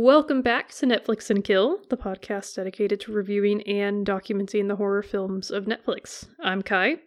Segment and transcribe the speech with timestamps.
[0.00, 5.02] Welcome back to Netflix and Kill, the podcast dedicated to reviewing and documenting the horror
[5.02, 6.28] films of Netflix.
[6.40, 6.98] I'm Kai.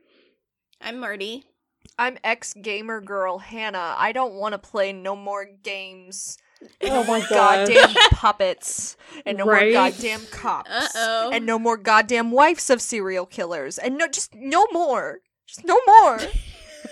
[0.81, 1.45] I'm Marty.
[1.97, 3.95] I'm ex gamer girl Hannah.
[3.97, 6.37] I don't want to play no more games.
[6.81, 7.69] Oh my god.
[7.69, 8.97] Goddamn puppets.
[9.25, 9.71] And no Right?
[9.71, 10.69] more goddamn cops.
[10.69, 11.29] Uh-oh.
[11.31, 13.77] And no more goddamn wives of serial killers.
[13.77, 15.19] And no just no more.
[15.47, 16.19] Just no more.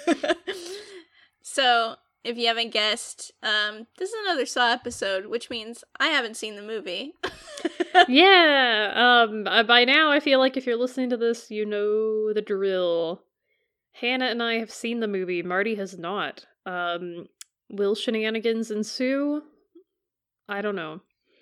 [1.42, 6.38] so, if you haven't guessed, um, this is another Saw episode, which means I haven't
[6.38, 7.14] seen the movie.
[8.08, 8.94] Yeah,
[9.28, 12.42] um, uh, by now I feel like if you're listening to this, you know the
[12.42, 13.24] drill.
[13.92, 16.46] Hannah and I have seen the movie, Marty has not.
[16.66, 17.26] Um,
[17.70, 19.42] will shenanigans ensue?
[20.48, 21.02] I don't know.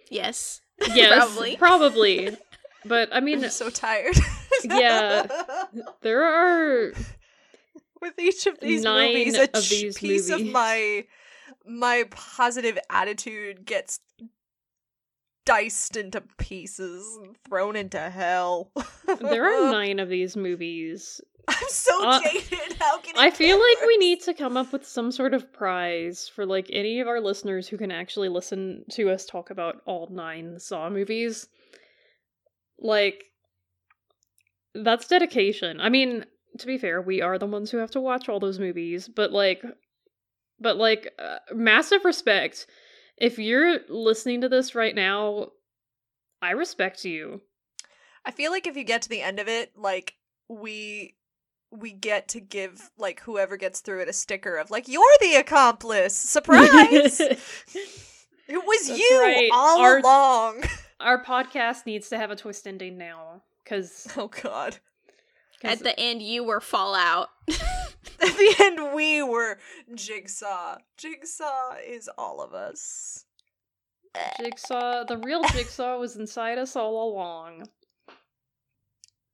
[0.09, 0.61] yes.
[0.93, 1.57] Yes, Probably.
[1.57, 2.37] probably.
[2.85, 4.15] But I mean, I'm so tired.
[4.63, 5.27] Yeah.
[6.01, 6.93] there are
[8.01, 10.29] With each of these Nine movies, a of these piece movies.
[10.29, 11.05] of my
[11.65, 13.99] my positive attitude gets
[15.45, 18.71] diced into pieces and thrown into hell.
[19.21, 21.21] there are nine of these movies.
[21.47, 22.73] I'm so Uh, jaded.
[22.77, 26.27] How can I feel like we need to come up with some sort of prize
[26.27, 30.09] for like any of our listeners who can actually listen to us talk about all
[30.11, 31.47] nine Saw movies.
[32.77, 33.23] Like
[34.75, 35.79] that's dedication.
[35.79, 36.25] I mean,
[36.59, 39.31] to be fair, we are the ones who have to watch all those movies, but
[39.31, 39.63] like
[40.59, 42.67] but like uh, massive respect.
[43.17, 45.49] If you're listening to this right now,
[46.41, 47.41] I respect you.
[48.25, 50.13] I feel like if you get to the end of it, like
[50.49, 51.15] we
[51.71, 55.35] we get to give like whoever gets through it a sticker of like you're the
[55.35, 56.15] accomplice.
[56.15, 57.19] Surprise!
[57.19, 57.39] it
[58.49, 59.49] was That's you right.
[59.53, 60.63] all Our- along.
[60.99, 64.77] Our podcast needs to have a twist ending now cuz Oh god.
[65.63, 67.29] At the end, you were Fallout.
[67.47, 69.57] At the end we were
[69.93, 70.77] Jigsaw.
[70.97, 73.25] Jigsaw is all of us.
[74.39, 77.67] Jigsaw, the real Jigsaw was inside us all along.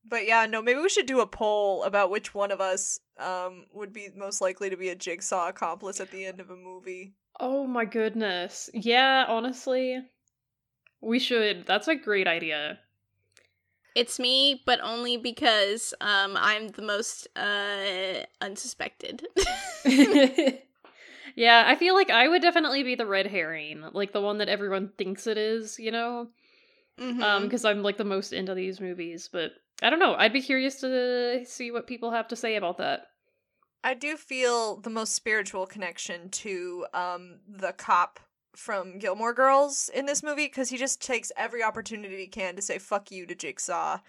[0.06, 3.66] But yeah, no, maybe we should do a poll about which one of us um
[3.74, 7.14] would be most likely to be a jigsaw accomplice at the end of a movie.
[7.40, 8.70] Oh my goodness.
[8.74, 10.00] Yeah, honestly,
[11.02, 11.66] we should.
[11.66, 12.80] That's a great idea.
[13.96, 19.28] It's me, but only because um, I'm the most uh, unsuspected.
[21.36, 24.50] yeah, I feel like I would definitely be the red herring, like the one that
[24.50, 26.30] everyone thinks it is, you know?
[27.00, 27.22] Mhm.
[27.22, 30.16] Um, because I'm like the most into these movies, but I don't know.
[30.16, 33.08] I'd be curious to see what people have to say about that.
[33.84, 38.20] I do feel the most spiritual connection to um the cop
[38.56, 42.62] from Gilmore Girls in this movie because he just takes every opportunity he can to
[42.62, 44.00] say "fuck you" to Jigsaw,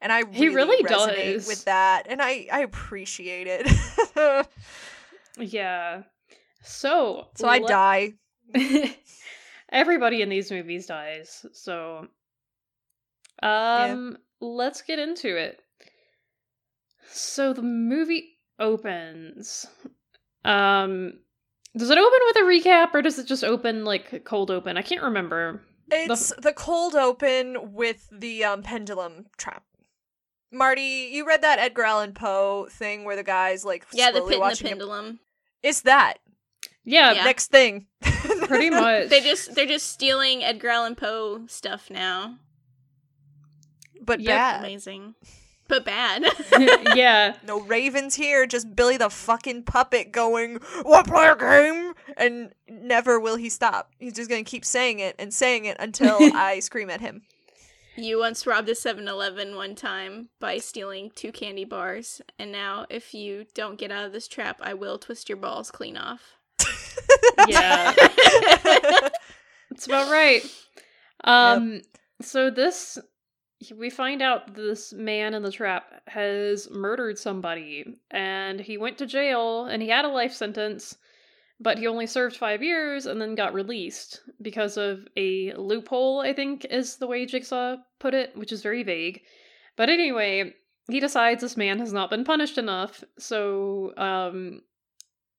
[0.00, 1.46] and I really, He really resonate does.
[1.46, 4.46] with that, and I I appreciate it.
[5.38, 6.02] Yeah.
[6.62, 8.14] So, so I let- die.
[9.70, 11.44] Everybody in these movies dies.
[11.52, 12.08] So
[13.42, 15.60] um let's get into it.
[17.10, 19.66] So the movie opens.
[20.44, 21.20] Um
[21.76, 24.76] does it open with a recap or does it just open like cold open?
[24.76, 25.62] I can't remember.
[25.90, 29.64] It's the cold open with the um pendulum trap.
[30.50, 34.30] Marty, you read that Edgar Allan Poe thing where the guy's like yeah, the slowly
[34.30, 35.20] pit and the watching him- pendulum.
[35.62, 36.14] It's that
[36.84, 37.24] Yeah, Yeah.
[37.24, 37.86] next thing.
[38.02, 39.08] pretty much.
[39.08, 42.36] They just they're just stealing Edgar Allan Poe stuff now.
[44.02, 44.60] but yeah, bad.
[44.64, 45.14] Amazing,
[45.68, 46.24] but bad.
[46.96, 47.36] yeah.
[47.46, 51.94] No ravens here, just Billy the fucking puppet going, What play a game?
[52.16, 53.92] And never will he stop.
[53.98, 57.22] He's just gonna keep saying it and saying it until I scream at him.
[57.96, 63.12] You once robbed a 7-Eleven one time by stealing two candy bars, and now if
[63.12, 66.36] you don't get out of this trap, I will twist your balls clean off.
[67.48, 67.92] Yeah.
[69.70, 70.42] That's about right.
[71.24, 71.82] Um
[72.20, 72.98] so this
[73.76, 79.06] we find out this man in the trap has murdered somebody and he went to
[79.06, 80.96] jail and he had a life sentence
[81.60, 86.32] but he only served 5 years and then got released because of a loophole I
[86.32, 89.22] think is the way Jigsaw put it which is very vague.
[89.76, 90.54] But anyway,
[90.88, 94.62] he decides this man has not been punished enough so um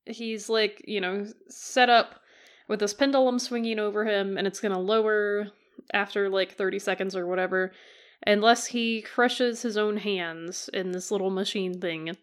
[0.05, 2.19] he's like, you know, set up
[2.67, 5.47] with this pendulum swinging over him and it's going to lower
[5.93, 7.71] after like 30 seconds or whatever
[8.25, 12.15] unless he crushes his own hands in this little machine thing.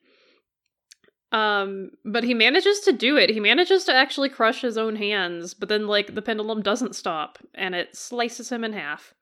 [1.33, 3.31] Um but he manages to do it.
[3.31, 7.39] He manages to actually crush his own hands, but then like the pendulum doesn't stop
[7.55, 9.13] and it slices him in half.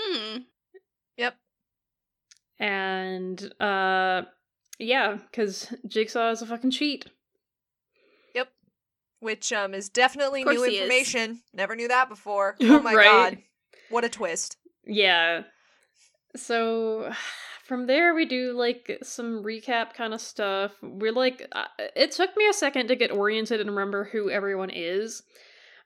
[0.00, 0.38] Hmm.
[1.16, 1.36] Yep.
[2.58, 4.22] And uh
[4.78, 7.06] yeah, cuz Jigsaw is a fucking cheat.
[8.34, 8.48] Yep.
[9.20, 10.82] Which um is definitely new he is.
[10.82, 11.40] information.
[11.52, 12.56] Never knew that before.
[12.62, 13.04] Oh my Right.
[13.06, 13.38] god.
[13.90, 14.56] What a twist.
[14.86, 15.42] Yeah.
[16.36, 17.12] So
[17.64, 20.72] from there we do like some recap kind of stuff.
[20.82, 21.48] We're like
[21.96, 25.22] it took me a second to get oriented and remember who everyone is.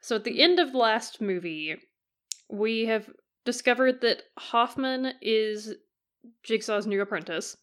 [0.00, 1.76] So at the end of last movie,
[2.48, 3.08] we have
[3.44, 5.74] discovered that Hoffman is
[6.44, 7.56] Jigsaw's new apprentice.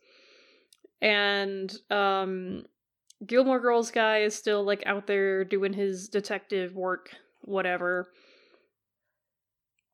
[1.02, 2.64] And um
[3.26, 7.10] Gilmore Girls guy is still like out there doing his detective work,
[7.42, 8.10] whatever.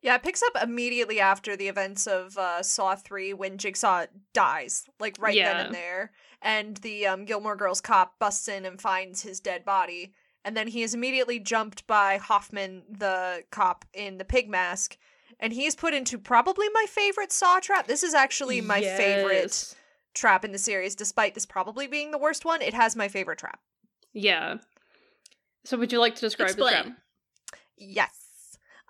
[0.02, 4.86] Yeah, it picks up immediately after the events of uh, Saw 3 when Jigsaw dies,
[5.00, 6.12] like right then and there.
[6.42, 10.14] And the um, Gilmore Girls cop busts in and finds his dead body.
[10.46, 14.98] And then he is immediately jumped by Hoffman, the cop in the pig mask.
[15.38, 17.88] And he is put into probably my favorite Saw trap.
[17.88, 19.76] This is actually my favorite
[20.14, 22.62] trap in the series, despite this probably being the worst one.
[22.62, 23.60] It has my favorite trap.
[24.14, 24.58] Yeah.
[25.66, 26.88] So would you like to describe the trap?
[27.78, 28.19] Yes.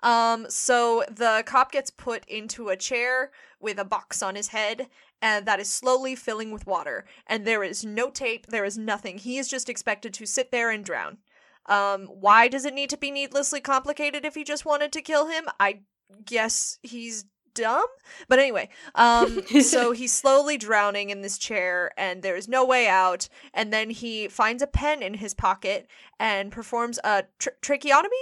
[0.04, 4.88] Um, so the cop gets put into a chair with a box on his head,
[5.22, 7.06] and that is slowly filling with water.
[7.28, 9.18] And there is no tape, there is nothing.
[9.18, 11.18] He is just expected to sit there and drown.
[11.66, 15.28] Um, why does it need to be needlessly complicated if he just wanted to kill
[15.28, 15.46] him?
[15.60, 15.82] I
[16.26, 17.86] guess he's dumb.
[18.28, 22.88] But anyway, um, so he's slowly drowning in this chair, and there is no way
[22.88, 23.28] out.
[23.54, 25.88] And then he finds a pen in his pocket
[26.20, 28.16] and performs a tr- tracheotomy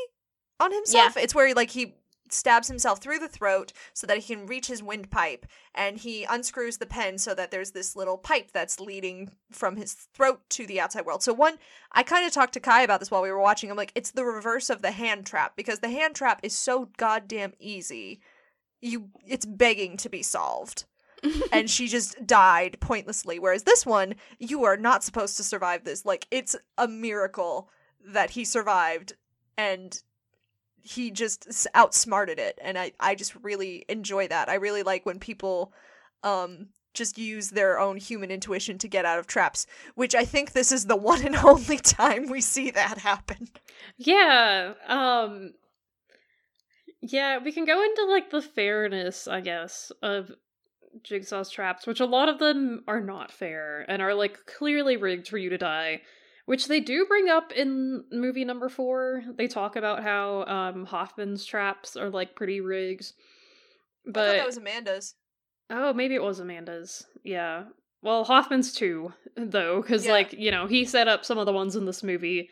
[0.59, 1.17] on himself.
[1.17, 1.95] It's where like he
[2.29, 6.77] stabs himself through the throat so that he can reach his windpipe, and he unscrews
[6.77, 10.79] the pen so that there's this little pipe that's leading from his throat to the
[10.79, 11.23] outside world.
[11.23, 11.57] So one,
[11.91, 13.69] I kind of talked to Kai about this while we were watching.
[13.69, 16.89] I'm like, it's the reverse of the hand trap because the hand trap is so
[16.97, 18.19] goddamn easy.
[18.81, 20.85] You, it's begging to be solved.
[21.51, 23.39] and she just died pointlessly.
[23.39, 26.05] Whereas this one, you are not supposed to survive this.
[26.05, 27.71] Like, it's a miracle
[28.05, 29.13] that he survived
[29.57, 29.99] and
[30.87, 32.57] he just outsmarted it.
[32.61, 34.49] And I, I just really enjoy that.
[34.49, 35.73] I really like when people
[36.23, 40.51] um, just use their own human intuition to get out of traps, which I think
[40.51, 43.49] this is the one and only time we see that happen.
[43.97, 44.73] Yeah.
[44.87, 45.53] Um
[47.01, 50.31] Yeah, we can go into like the fairness, I guess, of
[51.03, 55.27] Jigsaw's traps, which a lot of them are not fair and are like clearly rigged
[55.27, 56.01] for you to die.
[56.47, 59.21] Which they do bring up in movie number four.
[59.35, 63.11] They talk about how um Hoffman's traps are like pretty rigged.
[64.07, 65.15] I thought But that was Amanda's.
[65.69, 67.05] Oh, maybe it was Amanda's.
[67.23, 67.65] Yeah.
[68.01, 70.13] Well, Hoffman's too, though, because Yeah.
[70.13, 72.49] like you know he set up some of the ones in this movie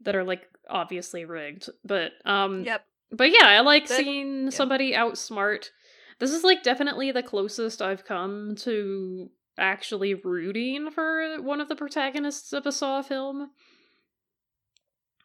[0.00, 1.68] that are like obviously rigged.
[1.84, 2.84] But um, Yep.
[3.12, 4.50] but yeah, I like That- seeing yeah.
[4.50, 5.70] somebody outsmart.
[6.18, 11.76] This is like definitely the closest I've come to actually rooting for one of the
[11.76, 13.50] protagonists of a Saw film.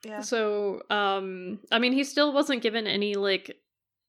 [0.05, 0.21] Yeah.
[0.21, 3.55] So, um, I mean, he still wasn't given any like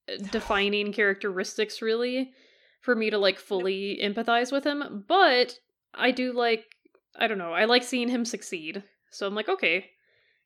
[0.33, 2.33] defining characteristics really
[2.81, 5.59] for me to like fully empathize with him, but
[5.95, 6.65] I do like
[7.17, 8.83] I don't know, I like seeing him succeed.
[9.13, 9.91] So I'm like, okay,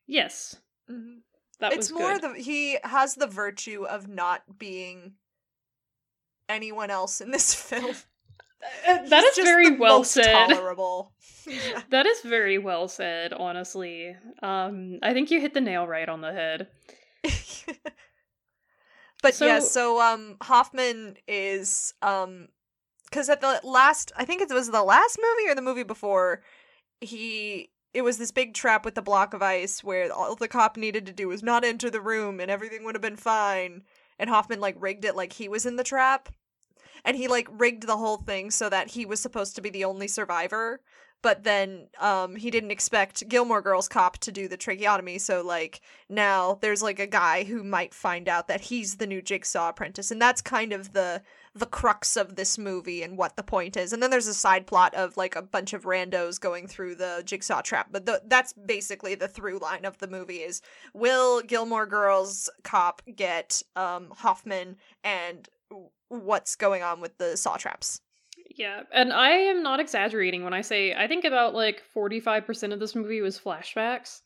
[0.05, 0.55] yes,
[0.89, 1.21] Mhm.
[1.59, 2.35] that it's was more good.
[2.35, 5.13] the he has the virtue of not being
[6.47, 7.95] anyone else in this film.
[8.85, 10.49] That He's is very well said.
[10.49, 11.11] Tolerable.
[11.47, 11.81] Yeah.
[11.89, 14.15] That is very well said, honestly.
[14.43, 16.67] Um, I think you hit the nail right on the head.
[19.23, 22.49] but yeah, So- so um Hoffman is um
[23.11, 26.43] cuz at the last I think it was the last movie or the movie before
[27.01, 30.77] he it was this big trap with the block of ice where all the cop
[30.77, 33.81] needed to do was not enter the room and everything would have been fine
[34.19, 36.29] and Hoffman like rigged it like he was in the trap
[37.05, 39.85] and he like rigged the whole thing so that he was supposed to be the
[39.85, 40.79] only survivor
[41.21, 45.81] but then um he didn't expect Gilmore Girls cop to do the tracheotomy so like
[46.07, 50.11] now there's like a guy who might find out that he's the new Jigsaw apprentice
[50.11, 51.21] and that's kind of the
[51.55, 54.67] the crux of this movie and what the point is and then there's a side
[54.67, 58.53] plot of like a bunch of randos going through the Jigsaw trap but the, that's
[58.53, 60.61] basically the through line of the movie is
[60.93, 65.49] will Gilmore Girls cop get um Hoffman and
[66.09, 68.01] what's going on with the saw traps
[68.55, 72.79] Yeah, and I am not exaggerating when I say I think about like 45% of
[72.79, 74.21] this movie was flashbacks,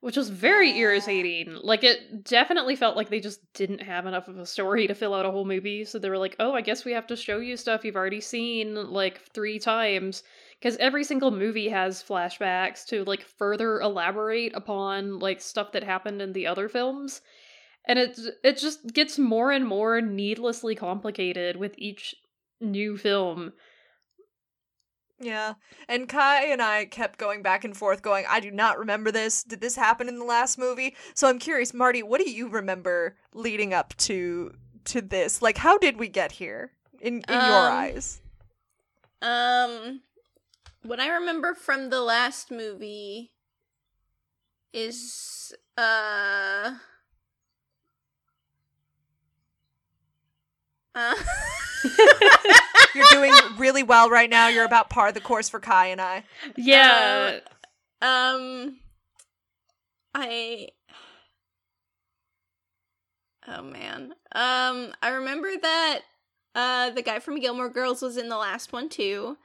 [0.00, 0.78] which was very Yeah.
[0.78, 1.54] irritating.
[1.62, 5.14] Like it definitely felt like they just didn't have enough of a story to fill
[5.14, 7.38] out a whole movie, so they were like, "Oh, I guess we have to show
[7.38, 10.22] you stuff you've already seen like 3 times."
[10.62, 16.22] Cuz every single movie has flashbacks to like further elaborate upon like stuff that happened
[16.22, 17.22] in the other films.
[17.86, 22.14] And it it just gets more and more needlessly complicated with each
[22.60, 23.52] new film.
[25.18, 25.54] Yeah.
[25.88, 29.42] And Kai and I kept going back and forth, going, I do not remember this.
[29.42, 30.96] Did this happen in the last movie?
[31.14, 34.54] So I'm curious, Marty, what do you remember leading up to
[34.86, 35.42] to this?
[35.42, 38.22] Like how did we get here in, in your Um, eyes?
[39.22, 40.00] Um,
[40.82, 43.32] what I remember from the last movie
[44.72, 46.74] is uh.
[51.00, 51.14] Uh,
[52.94, 54.48] You're doing really well right now.
[54.48, 56.24] You're about par the course for Kai and I.
[56.56, 57.38] Yeah.
[58.02, 58.78] um,
[60.14, 60.68] I.
[63.48, 64.12] Oh man.
[64.32, 66.00] Um, I remember that
[66.54, 69.36] uh the guy from Gilmore Girls was in the last one too.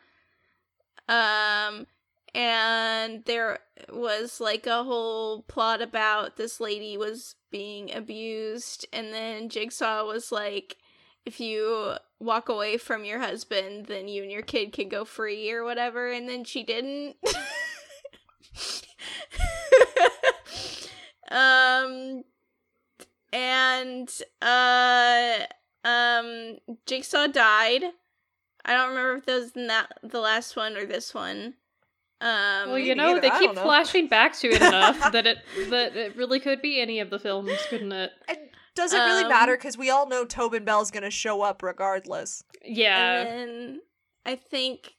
[1.07, 1.85] Um,
[2.33, 3.59] and there
[3.93, 10.31] was like a whole plot about this lady was being abused, and then Jigsaw was
[10.31, 10.77] like,
[11.25, 15.51] if you walk away from your husband, then you and your kid can go free
[15.51, 17.15] or whatever, and then she didn't.
[21.31, 22.23] um
[23.33, 24.09] and
[24.41, 25.37] uh
[25.83, 27.83] um Jigsaw died.
[28.63, 31.55] I don't remember if that was in that the last one or this one.
[32.21, 33.63] Um well, you know, neither, they keep don't know.
[33.63, 35.39] flashing back to it enough that it
[35.69, 38.11] that it really could be any of the films, couldn't it?
[38.29, 38.37] And
[38.75, 39.55] does it really Um, matter?
[39.57, 42.43] Because we all know Tobin Bell's gonna show up regardless.
[42.63, 43.21] Yeah.
[43.21, 43.81] And then
[44.25, 44.93] I think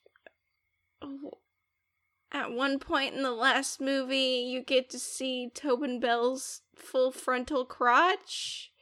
[2.33, 7.65] at one point in the last movie, you get to see Tobin Bell's full frontal
[7.65, 8.73] crotch.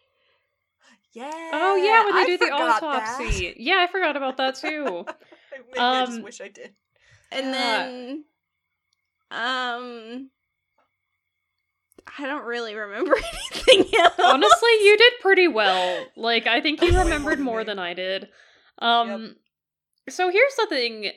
[1.13, 1.31] Yeah.
[1.53, 3.49] oh yeah, when they I do the autopsy.
[3.49, 3.57] that.
[3.61, 5.05] Yeah, I forgot about that too.
[5.73, 6.75] Maybe I just Um, wish I did.
[7.31, 7.53] And Yeah.
[7.53, 8.25] then
[9.31, 10.31] um
[12.19, 13.17] I don't really remember
[13.53, 14.15] anything else.
[14.19, 16.07] Honestly, you did pretty well.
[16.17, 18.29] Like I think you remembered more than I did.
[18.79, 19.37] Um
[20.09, 21.11] so here's the thing.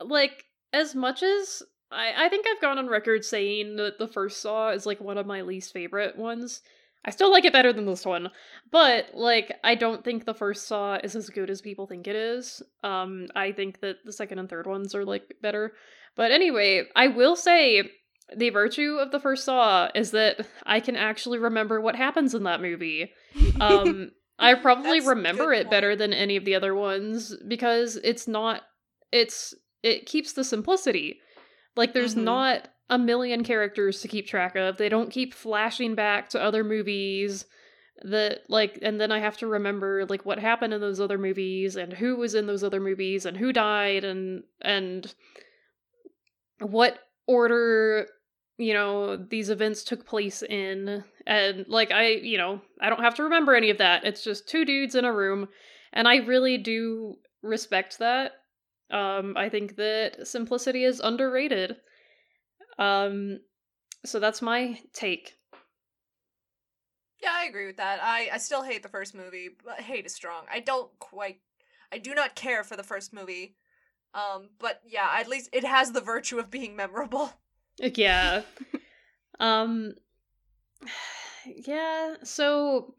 [0.00, 4.40] Like as much as I I think I've gone on record saying that the first
[4.40, 6.62] Saw is like one of my least favorite ones.
[7.04, 8.30] I still like it better than this one.
[8.70, 12.16] But like I don't think the first Saw is as good as people think it
[12.16, 12.62] is.
[12.84, 15.72] Um I think that the second and third ones are like better.
[16.16, 17.90] But anyway, I will say
[18.36, 22.42] the virtue of the first Saw is that I can actually remember what happens in
[22.44, 23.10] that movie.
[23.60, 28.62] Um, I probably remember it better than any of the other ones because it's not.
[29.10, 31.20] It's it keeps the simplicity.
[31.76, 32.22] Like there's Mhm.
[32.24, 34.76] not a million characters to keep track of.
[34.76, 37.46] They don't keep flashing back to other movies
[38.02, 41.74] that like and then I have to remember like what happened in those other movies
[41.76, 45.12] and who was in those other movies and who died and and
[46.60, 48.06] what order
[48.58, 53.14] you know these events took place in and like i you know i don't have
[53.14, 55.48] to remember any of that it's just two dudes in a room
[55.92, 58.32] and i really do respect that
[58.90, 61.76] um i think that simplicity is underrated
[62.78, 63.38] um
[64.04, 65.34] so that's my take
[67.20, 67.98] Yeah, I agree with that.
[68.00, 70.44] I, I still hate the first movie, but hate is strong.
[70.52, 71.40] I don't quite
[71.90, 73.56] I do not care for the first movie.
[74.14, 77.32] Um, but yeah, at least it has the virtue of being memorable.
[77.80, 78.42] yeah
[79.40, 79.92] um
[81.66, 82.94] yeah so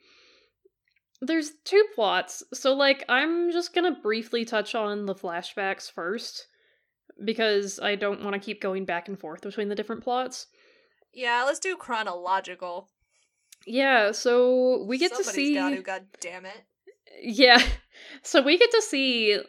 [1.21, 6.47] there's two plots so like i'm just gonna briefly touch on the flashbacks first
[7.25, 10.47] because i don't want to keep going back and forth between the different plots
[11.13, 12.89] Yeah, let's do chronological.
[13.67, 16.63] yeah so we get Somebody's to see got to, god damn it.
[17.21, 17.61] yeah
[18.23, 19.39] so we get to see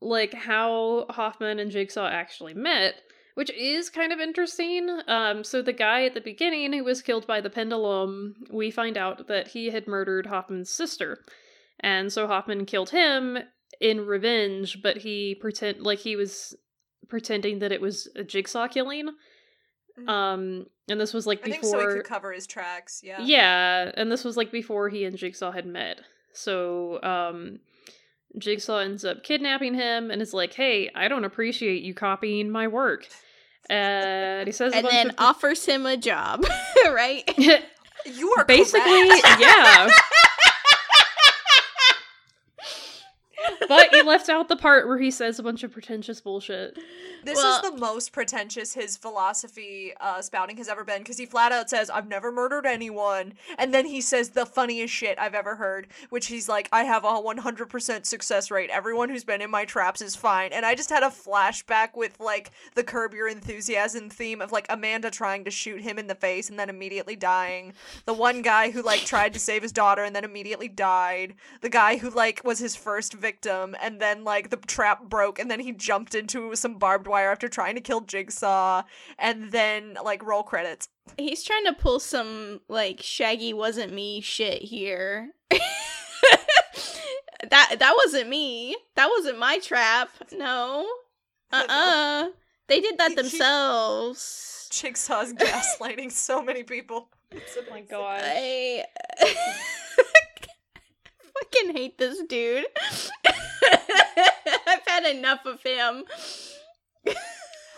[0.00, 2.94] like how hoffman and jigsaw actually met
[3.38, 7.24] which is kind of interesting um so the guy at the beginning who was killed
[7.24, 11.22] by the pendulum we find out that he had murdered hoffman's sister
[11.78, 13.38] and so hoffman killed him
[13.80, 16.56] in revenge but he pretend like he was
[17.06, 19.08] pretending that it was a jigsaw killing
[19.98, 20.08] Mhm.
[20.08, 23.20] um and this was like I think before so he could cover his tracks, yeah.
[23.20, 26.00] yeah, and this was like before he and Jigsaw had met.
[26.32, 27.60] So, um
[28.38, 32.68] Jigsaw ends up kidnapping him and is like, "Hey, I don't appreciate you copying my
[32.68, 33.06] work."
[33.70, 36.46] And he says and then of offers him a job,
[36.86, 37.28] right?
[38.06, 39.90] You are basically, yeah.
[43.68, 46.78] but you left out the part where he says a bunch of pretentious bullshit.
[47.24, 51.26] This Well- is the most pretentious his philosophy uh, spouting has ever been because he
[51.26, 53.34] flat out says, I've never murdered anyone.
[53.58, 57.04] And then he says the funniest shit I've ever heard, which he's like, I have
[57.04, 58.70] a 100% success rate.
[58.70, 60.52] Everyone who's been in my traps is fine.
[60.52, 64.66] And I just had a flashback with like the Curb Your Enthusiasm theme of like
[64.68, 67.72] Amanda trying to shoot him in the face and then immediately dying.
[68.04, 71.34] The one guy who like tried to save his daughter and then immediately died.
[71.60, 75.38] The guy who like was his first victim and and then like the trap broke
[75.38, 78.82] and then he jumped into some barbed wire after trying to kill Jigsaw
[79.18, 80.88] and then like roll credits.
[81.16, 85.30] He's trying to pull some like Shaggy wasn't me shit here.
[87.50, 88.76] that that wasn't me.
[88.96, 90.10] That wasn't my trap.
[90.32, 90.86] No.
[91.52, 92.28] Uh-uh.
[92.66, 94.68] They did that He- he- themselves.
[94.70, 97.08] Jigsaw's gaslighting so many people.
[97.34, 98.22] Oh my god.
[98.24, 98.84] I
[101.42, 102.66] fucking hate this dude.
[104.66, 106.04] I've had enough of him.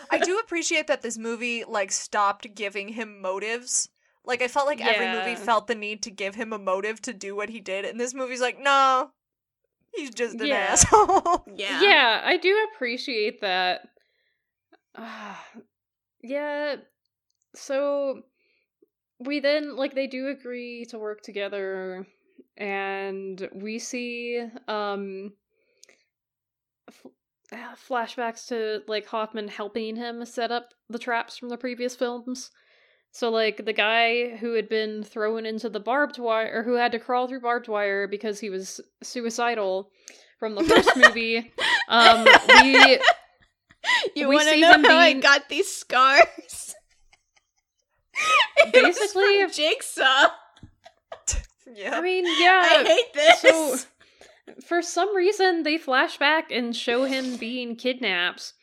[0.09, 3.89] I do appreciate that this movie like stopped giving him motives.
[4.25, 7.13] Like I felt like every movie felt the need to give him a motive to
[7.13, 9.09] do what he did, and this movie's like, no,
[9.95, 10.55] he's just an Yeah.
[10.71, 11.43] asshole.
[11.55, 11.81] Yeah.
[11.81, 13.81] Yeah, I do appreciate that.
[14.95, 15.43] Ah,
[16.23, 16.75] yeah.
[17.55, 18.21] So
[19.19, 22.05] we then like they do agree to work together
[22.57, 25.33] and we see um
[26.87, 27.05] f-
[27.53, 32.49] uh, flashbacks to like Hoffman helping him set up the traps from the previous films.
[33.13, 36.93] So like the guy who had been thrown into the barbed wire or who had
[36.93, 39.91] to crawl through barbed wire because he was suicidal
[40.39, 41.51] from the first movie.
[41.89, 42.25] Um
[42.63, 42.99] we
[44.15, 46.73] You want to see know how I got these scars?
[48.71, 50.27] Basically- from Jigsaw.
[51.75, 51.97] Yeah.
[51.97, 52.61] I mean, yeah.
[52.63, 53.41] I hate this.
[53.41, 53.77] So
[54.65, 58.53] for some reason they flash back and show him being kidnapped.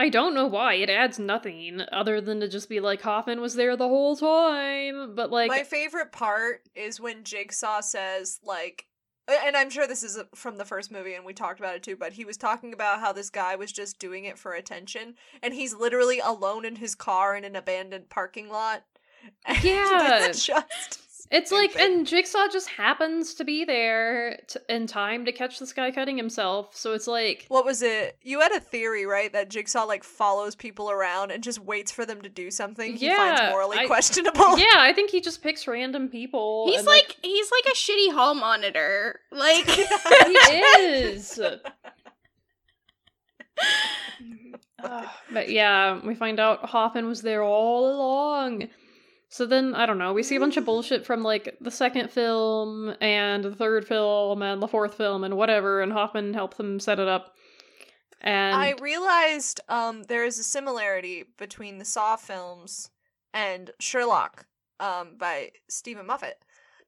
[0.00, 0.74] I don't know why.
[0.74, 5.16] It adds nothing other than to just be like Hoffman was there the whole time.
[5.16, 8.86] But like My favorite part is when Jigsaw says, like,
[9.26, 11.96] and I'm sure this is from the first movie and we talked about it too,
[11.96, 15.52] but he was talking about how this guy was just doing it for attention and
[15.52, 18.84] he's literally alone in his car in an abandoned parking lot.
[19.62, 20.28] Yeah.
[20.28, 21.90] just It's like, stupid.
[21.90, 26.16] and Jigsaw just happens to be there t- in time to catch this guy cutting
[26.16, 26.74] himself.
[26.74, 28.16] So it's like, What was it?
[28.22, 29.30] You had a theory, right?
[29.32, 33.08] That Jigsaw like follows people around and just waits for them to do something he
[33.14, 34.58] finds Yeah, morally I- questionable.
[34.58, 36.66] yeah, I think he just picks random people.
[36.68, 39.20] he's and, like he's like a shitty hall monitor.
[39.30, 41.38] Like he is.
[44.82, 48.68] Ugh, but yeah, we find out Hoffman was there all along.
[49.30, 52.10] So then, I don't know, we see a bunch of bullshit from like the second
[52.10, 56.80] film and the third film and the fourth film and whatever, and Hoffman helped them
[56.80, 57.34] set it up.
[58.20, 62.90] And I realized um, there is a similarity between the Saw films
[63.34, 64.46] and Sherlock
[64.80, 66.42] um, by Steven Moffat.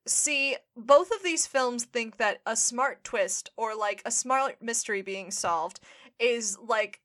[0.07, 5.03] See, both of these films think that a smart twist or like a smart mystery
[5.03, 5.79] being solved
[6.19, 7.01] is like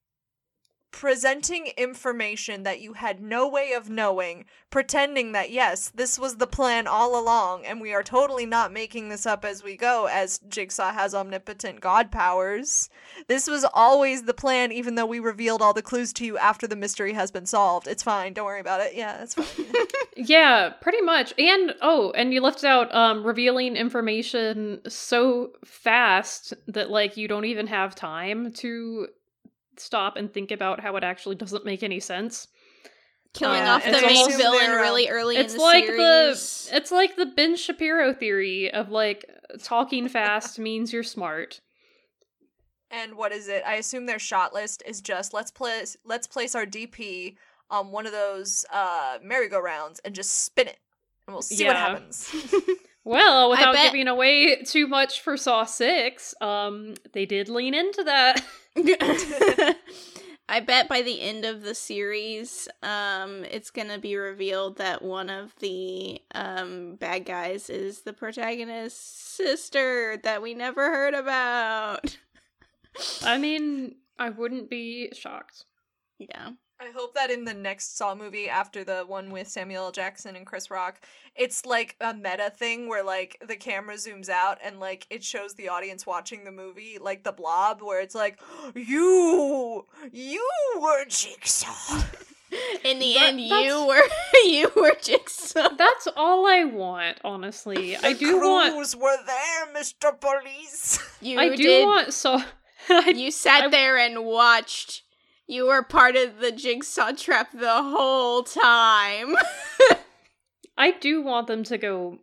[0.96, 6.48] presenting information that you had no way of knowing, pretending that yes, this was the
[6.48, 10.40] plan all along, and we are totally not making this up as we go, as
[10.48, 12.90] Jigsaw has omnipotent god powers.
[13.28, 16.66] This was always the plan, even though we revealed all the clues to you after
[16.66, 17.88] the mystery has been solved.
[17.88, 18.96] It's fine, don't worry about it.
[18.96, 19.66] Yeah, it's fine.
[20.16, 21.34] yeah, pretty much.
[21.38, 27.44] And oh, and you left out um revealing information so fast that like you don't
[27.44, 29.10] even have time to
[29.80, 32.48] stop and think about how it actually doesn't make any sense.
[33.34, 36.68] killing Yeah, off the main villain their, really early it's in the like series.
[36.70, 39.26] the it's like the Ben Shapiro theory of like
[39.62, 41.62] talking fast means you're smart.
[42.92, 43.64] and what is it?
[43.66, 47.36] I assume their shot list is just let's place let's place our DP
[47.70, 50.78] on one of those uh merry-go-rounds and just spin it.
[51.28, 52.34] And we'll see what happens.
[53.08, 58.04] Well, without bet- giving away too much for Saw 6, um they did lean into
[58.04, 58.44] that.
[60.48, 65.30] I bet by the end of the series, um, it's gonna be revealed that one
[65.30, 72.18] of the um bad guys is the protagonist's sister that we never heard about.
[73.24, 75.66] I mean, I wouldn't be shocked.
[76.20, 76.52] Yeah.
[76.80, 79.92] I hope that in the next Saw movie after the one with Samuel L.
[79.92, 81.00] Jackson and Chris Rock,
[81.36, 85.54] it's like a meta thing where like the camera zooms out and like it shows
[85.54, 88.40] the audience watching the movie, like the blob, where it's like,
[88.76, 90.48] You you
[90.82, 92.04] were Jigsaw.
[92.86, 94.02] In the That- end, you were
[94.46, 95.70] you were Jigsaw.
[95.78, 97.96] That's all I want, honestly.
[98.04, 100.20] I do want crews were there, Mr.
[100.20, 101.00] Police.
[101.22, 101.86] You I do did.
[101.86, 102.44] want Saw
[102.90, 105.04] I, you sat I- there and watched.
[105.48, 109.36] You were part of the Jigsaw trap the whole time.
[110.78, 112.20] I do want them to go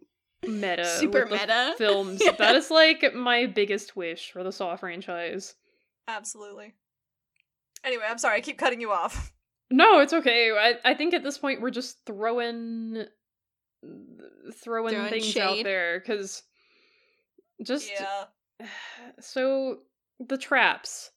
[0.46, 0.84] meta.
[0.98, 1.74] Super meta.
[1.78, 2.20] films.
[2.38, 5.54] That is like my biggest wish for the Saw franchise.
[6.08, 6.74] Absolutely.
[7.84, 9.32] Anyway, I'm sorry, I keep cutting you off.
[9.74, 10.50] No, it's okay.
[10.50, 13.06] I, I think at this point we're just throwing
[13.82, 15.40] throwing, Throwing things shade.
[15.40, 16.42] out there because
[17.64, 18.66] just Yeah.
[19.20, 19.78] so
[20.20, 21.10] the traps.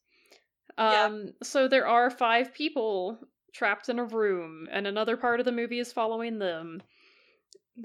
[0.78, 1.06] Yeah.
[1.06, 3.20] Um, so there are five people
[3.54, 6.82] trapped in a room, and another part of the movie is following them.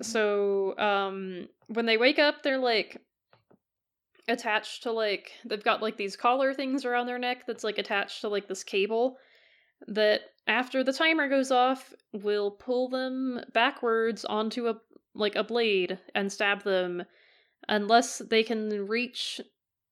[0.02, 3.00] So, um, when they wake up, they're like
[4.28, 8.20] attached to like they've got like these collar things around their neck that's like attached
[8.20, 9.16] to like this cable
[9.88, 14.76] that after the timer goes off will pull them backwards onto a
[15.14, 17.02] like a blade and stab them
[17.68, 19.40] unless they can reach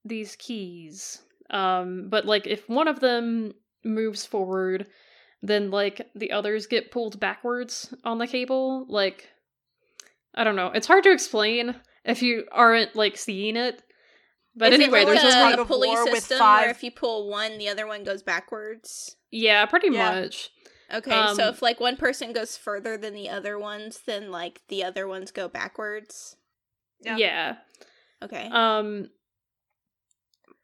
[0.05, 1.23] these keys.
[1.51, 4.87] Um, but like if one of them moves forward,
[5.43, 8.87] then like the others get pulled backwards on the cable.
[8.89, 9.29] Like
[10.35, 10.69] I don't know.
[10.69, 13.83] It's hard to explain if you aren't like seeing it.
[14.57, 16.83] But Is anyway, it there's like a a, pulley war with system five- where if
[16.83, 19.17] you pull one, the other one goes backwards.
[19.31, 20.21] yeah, pretty Yeah.
[20.23, 20.51] much.
[20.93, 24.63] Okay, Um, so if like one person goes further than the other ones, then like
[24.69, 26.37] the other ones go backwards.
[27.01, 27.17] Yeah.
[27.19, 27.57] Yeah.
[28.23, 28.49] Okay.
[28.51, 29.11] Um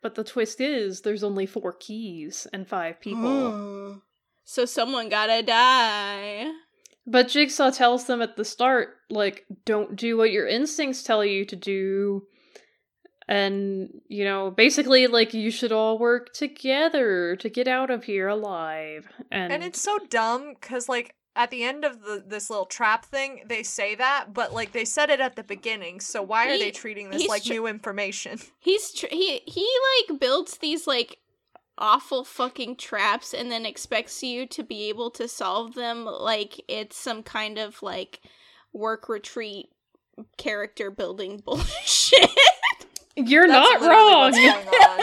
[0.04, 3.50] but the twist is there's only four keys and five people.
[3.50, 3.98] Hmm.
[4.44, 6.52] so someone gotta die.
[7.06, 11.46] But Jigsaw tells them at the start, like, don't do what your instincts tell you
[11.46, 12.26] to do.
[13.26, 18.28] And, you know, basically, like, you should all work together to get out of here
[18.28, 19.08] alive.
[19.30, 23.04] And, And it's so dumb because, like, at the end of the this little trap
[23.04, 26.00] thing, they say that, but like they said it at the beginning.
[26.00, 28.38] So why are He- they treating this like tr- new information?
[28.60, 29.68] He's tr- he he
[30.08, 31.18] like builds these like
[31.76, 36.96] awful fucking traps and then expects you to be able to solve them like it's
[36.96, 38.20] some kind of like
[38.72, 39.70] work retreat
[40.38, 42.30] character building bullshit.
[43.16, 44.20] you're That's not wrong.
[44.30, 45.00] what's going on.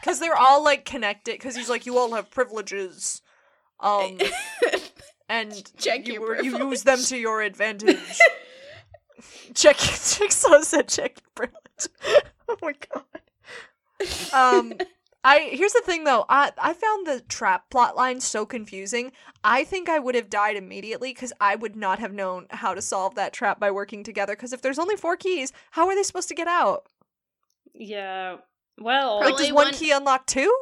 [0.00, 1.32] Because they're all like connected.
[1.32, 3.20] Because he's like, you all have privileges.
[3.80, 4.16] Um,
[5.32, 7.98] and Check you, were- you use them to your advantage.
[9.54, 9.76] check.
[9.78, 12.22] Jigsaw said, check your privilege.
[12.48, 14.32] oh my god.
[14.32, 14.72] Um,
[15.24, 16.24] I here's the thing though.
[16.28, 19.12] I I found the trap plot line so confusing.
[19.44, 22.82] I think I would have died immediately because I would not have known how to
[22.82, 24.34] solve that trap by working together.
[24.34, 26.86] Because if there's only four keys, how are they supposed to get out?
[27.74, 28.38] yeah.
[28.80, 30.52] Well, Like, does one one- key unlock two?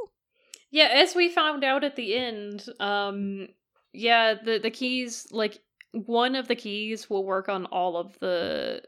[0.70, 3.48] yeah, as we found out at the end, um,
[3.92, 5.60] yeah, the, the keys, like,
[5.92, 8.82] one of the keys will work on all of the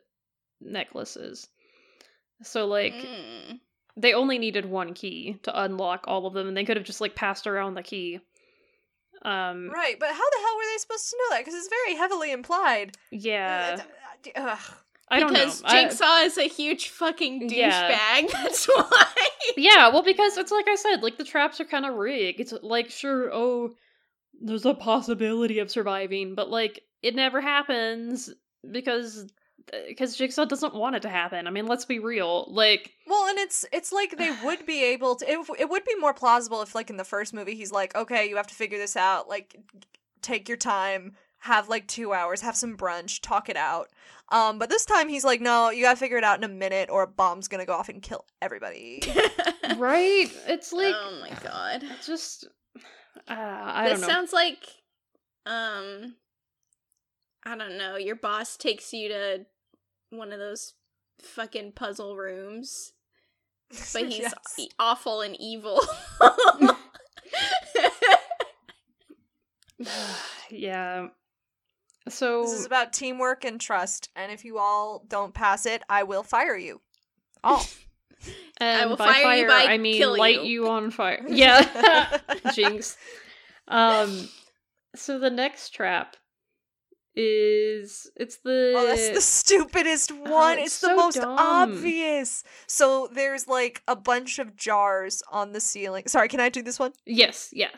[0.60, 1.48] necklaces.
[2.42, 3.60] So, like, Mm.
[3.96, 7.00] they only needed one key to unlock all of them and they could have just
[7.00, 8.20] like passed around the key
[9.24, 11.44] um Right, but how the hell were they supposed to know that?
[11.44, 12.96] Because it's very heavily implied.
[13.10, 13.82] yeah
[14.34, 14.58] Ugh.
[15.08, 17.52] i don't because know I- Jigsaw is a huge fucking douchebag.
[17.56, 18.22] Yeah.
[18.32, 19.06] That's why.
[19.56, 22.52] yeah well because it's like i said like the traps are kind of rigged it's
[22.62, 23.74] like sure oh
[24.42, 28.30] there's a possibility of surviving but like it never happens
[28.70, 29.26] because
[29.88, 33.38] because jigsaw doesn't want it to happen i mean let's be real like Well, and
[33.38, 35.30] it's it's like they would be able to.
[35.30, 38.28] It, it would be more plausible if, like, in the first movie, he's like, "Okay,
[38.28, 39.28] you have to figure this out.
[39.28, 39.56] Like,
[40.22, 43.88] take your time, have like two hours, have some brunch, talk it out."
[44.30, 46.88] Um, but this time he's like, "No, you gotta figure it out in a minute,
[46.90, 49.02] or a bomb's gonna go off and kill everybody."
[49.76, 51.82] right it's like oh my god.
[51.82, 52.46] it's just
[53.16, 54.66] uh, i this don't know sounds like
[55.46, 56.14] um
[57.44, 59.46] I don't know, your boss takes you to
[60.10, 60.74] one of those
[61.20, 62.92] fucking puzzle rooms,
[63.92, 64.34] but he's Yes.
[64.78, 65.80] awful and evil.
[70.50, 71.08] yeah.
[72.08, 76.02] So This is about teamwork and trust, and if you all don't pass it, I
[76.02, 76.80] will fire you.
[77.44, 77.66] Oh,
[78.58, 80.64] and will by fire you by I mean kill light you.
[80.64, 81.24] you on fire.
[81.28, 82.18] Yeah.
[82.54, 82.96] Jinx.
[83.68, 84.28] Um
[84.94, 86.16] so the next trap
[87.14, 90.58] is it's the Oh, that's the stupidest one.
[90.58, 91.36] it's it's the most dumb.
[91.38, 92.42] obvious.
[92.66, 96.04] So there's like a bunch of jars on the ceiling.
[96.06, 96.92] Sorry, can I do this one?
[97.04, 97.68] Yes, yeah.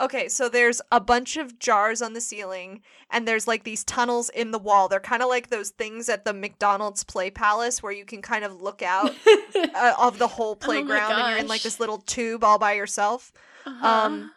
[0.00, 4.30] Okay, so there's a bunch of jars on the ceiling, and there's like these tunnels
[4.30, 4.88] in the wall.
[4.88, 8.44] They're kind of like those things at the McDonald's Play Palace where you can kind
[8.44, 9.14] of look out
[9.54, 13.32] uh, of the whole playground and you're in like this little tube all by yourself.
[13.66, 13.86] Uh-huh.
[13.86, 14.30] Um,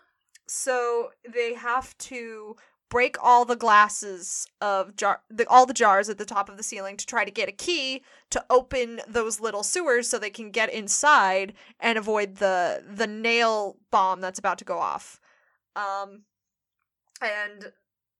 [0.48, 2.58] so they have to
[2.90, 6.64] break all the glasses of jar, the, all the jars at the top of the
[6.64, 10.52] ceiling to try to get a key to open those little sewers so they can
[10.52, 15.20] get inside and avoid the the nail bomb that's about to go off.
[15.76, 16.24] Um,
[17.22, 17.72] and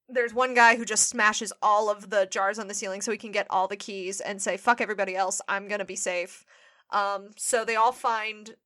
[0.08, 3.18] there's one guy who just smashes all of the jars on the ceiling so he
[3.18, 6.44] can get all the keys and say fuck everybody else i'm gonna be safe.
[6.90, 8.56] Um so they all find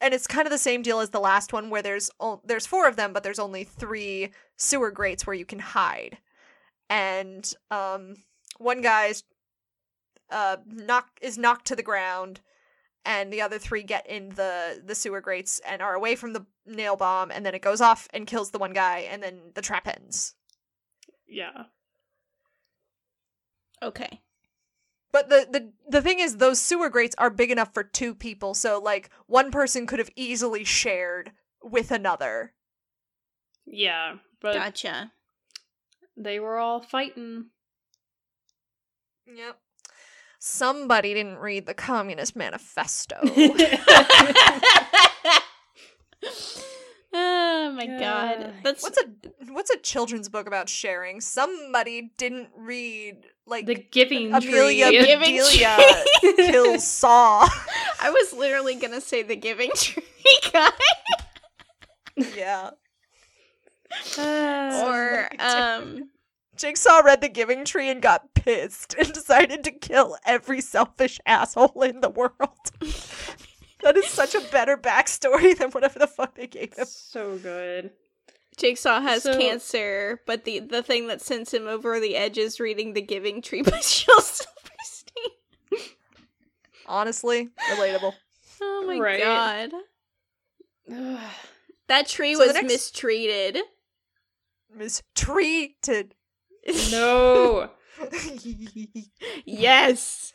[0.00, 2.66] and it's kind of the same deal as the last one where there's o- there's
[2.66, 6.18] four of them but there's only three sewer grates where you can hide.
[6.88, 8.14] And um
[8.58, 9.24] one guy's
[10.30, 12.40] uh knock is knocked to the ground
[13.06, 16.44] and the other three get in the the sewer grates and are away from the
[16.66, 19.62] nail bomb, and then it goes off and kills the one guy, and then the
[19.62, 20.34] trap ends.
[21.26, 21.64] Yeah.
[23.82, 24.20] Okay.
[25.12, 28.52] But the, the the thing is, those sewer grates are big enough for two people,
[28.54, 32.52] so like one person could have easily shared with another.
[33.64, 34.16] Yeah.
[34.40, 35.12] But Gotcha.
[36.16, 37.46] they were all fighting.
[39.26, 39.58] Yep.
[40.48, 43.16] Somebody didn't read the Communist Manifesto.
[47.12, 48.54] oh my god.
[48.62, 49.06] That's what's a
[49.50, 51.20] what's a children's book about sharing?
[51.20, 55.04] Somebody didn't read like the giving Amelia tree.
[55.04, 55.76] Giving Bedelia
[56.20, 56.34] Tree.
[56.36, 57.48] kills Saw.
[58.00, 60.04] I was literally gonna say the giving tree
[60.52, 60.70] guy.
[62.36, 62.70] yeah.
[64.16, 66.08] Uh, or um
[66.56, 71.82] Jigsaw read The Giving Tree and got pissed and decided to kill every selfish asshole
[71.82, 72.32] in the world.
[73.82, 76.86] that is such a better backstory than whatever the fuck they gave him.
[76.86, 77.90] so good.
[78.56, 82.58] Jigsaw has So- cancer, but the the thing that sends him over the edge is
[82.58, 85.32] reading the giving tree by Shel Silverstein.
[86.86, 88.14] Honestly, relatable.
[88.62, 89.20] Oh my Right.
[89.20, 89.72] god.
[91.88, 93.58] That tree So was next- mistreated.
[94.74, 96.14] Mistreated.
[96.90, 97.70] No.
[99.46, 100.32] Yes.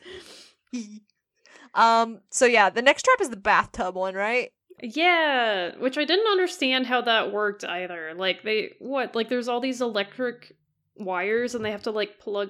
[1.76, 2.22] um.
[2.32, 4.52] So yeah, the next trap is the bathtub one, right?
[4.82, 8.13] Yeah, which I didn't understand how that worked either.
[8.15, 9.15] Like they what?
[9.15, 10.56] Like there's all these electric
[10.96, 12.50] wires and they have to like plug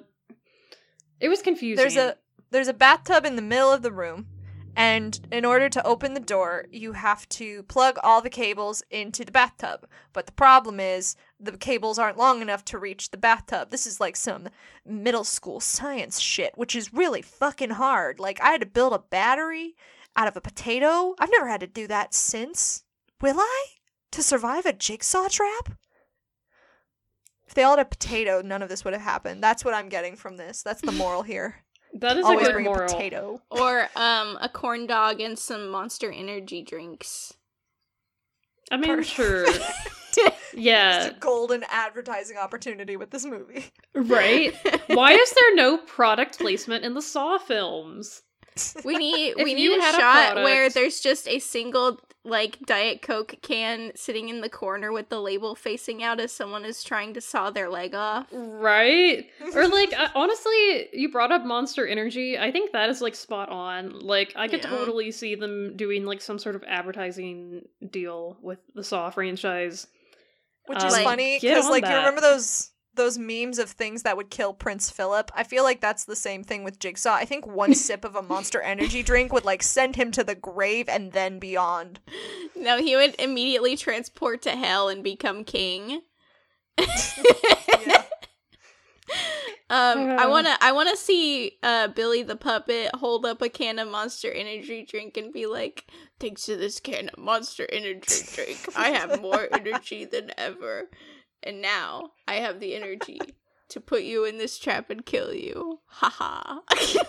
[1.20, 1.82] It was confusing.
[1.82, 2.16] There's a
[2.52, 4.28] there's a bathtub in the middle of the room,
[4.76, 9.26] and in order to open the door, you have to plug all the cables into
[9.26, 9.88] the bathtub.
[10.14, 13.70] But the problem is the cables aren't long enough to reach the bathtub.
[13.70, 14.50] This is like some
[14.86, 18.20] middle school science shit, which is really fucking hard.
[18.20, 19.76] Like I had to build a battery
[20.16, 21.16] out of a potato.
[21.20, 22.84] I've never had to do that since.
[23.20, 23.66] Will I?
[24.12, 25.78] To survive a jigsaw trap?
[27.48, 29.44] If they all had a potato, none of this would have happened.
[29.44, 30.64] That's what I'm getting from this.
[30.64, 31.64] That's the moral here.
[31.94, 32.90] That is Always a good bring moral.
[32.92, 33.42] a potato.
[33.50, 37.34] Or um a corn dog and some monster energy drinks.
[38.72, 39.10] I mean, Perfect.
[39.10, 39.46] sure.
[40.14, 43.66] Just Yeah, a golden advertising opportunity with this movie.
[43.96, 44.54] right.
[44.88, 48.22] Why is there no product placement in the Saw films?
[48.86, 53.02] We need we need a had a shot where there's just a single like diet
[53.02, 57.16] coke can sitting in the corner with the label facing out as someone is trying
[57.16, 58.28] to saw their leg off.
[58.32, 59.26] Right?
[59.56, 62.38] Or like uh, honestly, you brought up Monster Energy.
[62.38, 64.00] I think that is like spot on.
[64.00, 64.70] Like I could Yeah.
[64.70, 69.88] totally see them doing like some sort of advertising deal with the Saw franchise.
[70.68, 74.04] Which Um, is Like, funny because on like you remember those those memes of things
[74.04, 75.32] that would kill Prince Philip.
[75.36, 77.14] I feel like that's the same thing with Jigsaw.
[77.14, 80.36] I think one sip of a Monster Energy drink would like send him to the
[80.36, 82.00] grave and then beyond.
[82.56, 86.02] No, he would immediately transport to hell and become king.
[86.78, 88.04] Yeah.
[89.70, 90.30] Um, I Uh.
[90.30, 94.84] wanna, I wanna see uh Billy the puppet hold up a can of Monster Energy
[94.86, 95.86] drink and be like,
[96.20, 100.90] "Thanks to this can of Monster Energy drink, I have more energy than ever,
[101.44, 103.20] and now I have the energy
[103.70, 106.60] to put you in this trap and kill you." Haha.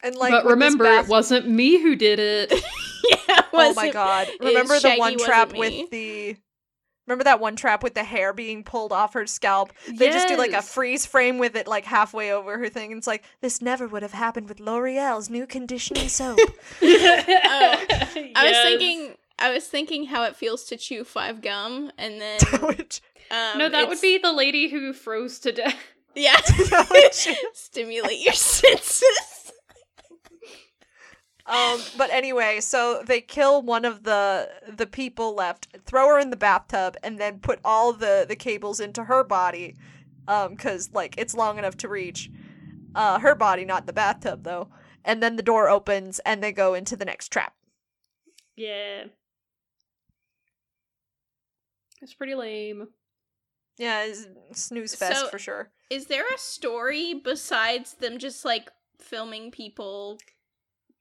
[0.00, 2.52] And like but remember, bath- it wasn't me who did it.
[3.08, 3.18] yeah.
[3.28, 4.28] Oh my wasn't- god.
[4.40, 5.58] Remember the one trap me.
[5.58, 6.36] with the
[7.08, 9.72] Remember that one trap with the hair being pulled off her scalp?
[9.90, 12.92] They just do like a freeze frame with it like halfway over her thing.
[12.92, 16.38] And it's like, this never would have happened with L'Oreal's new conditioning soap.
[16.82, 17.84] Oh,
[18.36, 22.40] I was thinking, I was thinking how it feels to chew five gum, and then
[22.62, 25.76] Which- um, no, that would be the lady who froze to death.
[26.14, 26.36] yeah.
[27.52, 29.52] Stimulate your senses.
[31.46, 36.30] um, but anyway, so they kill one of the the people left, throw her in
[36.30, 39.76] the bathtub, and then put all the the cables into her body,
[40.26, 42.30] um, because like it's long enough to reach,
[42.94, 44.68] uh, her body, not the bathtub though.
[45.04, 47.54] And then the door opens, and they go into the next trap.
[48.56, 49.04] Yeah.
[52.02, 52.88] It's pretty lame.
[53.76, 55.70] Yeah, it's snooze fest So- for sure.
[55.90, 58.68] Is there a story besides them just like
[59.00, 60.18] filming people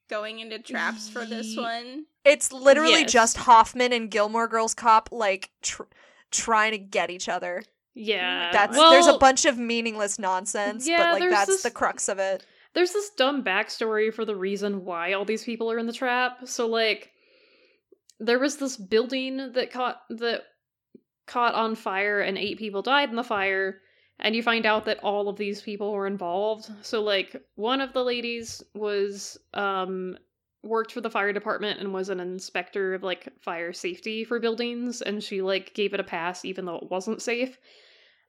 [0.10, 2.05] going into traps for this one?
[2.23, 3.12] It's literally Yes.
[3.12, 5.83] just Hoffman and Gilmore Girls cop like tr-
[6.31, 7.63] trying to get each other.
[7.93, 8.51] Yeah.
[8.53, 12.07] That's well, there's a bunch of meaningless nonsense, yeah, but like that's this- the crux
[12.07, 12.45] of it.
[12.73, 16.47] there's this dumb backstory for the reason why all these people are in the trap.
[16.47, 17.12] So like
[18.19, 20.43] there was this building that caught that
[21.28, 23.82] caught on fire and eight people died in the fire
[24.20, 26.70] and you find out that all of these people were involved.
[26.82, 30.18] So like one of the ladies was um
[30.63, 35.02] worked for the fire department and was an inspector of like fire safety for buildings
[35.02, 37.58] and she like gave it a pass even though it wasn't safe.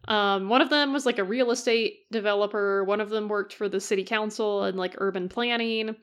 [0.07, 3.69] Um one of them was like a real estate developer, one of them worked for
[3.69, 5.97] the city council and like urban planning.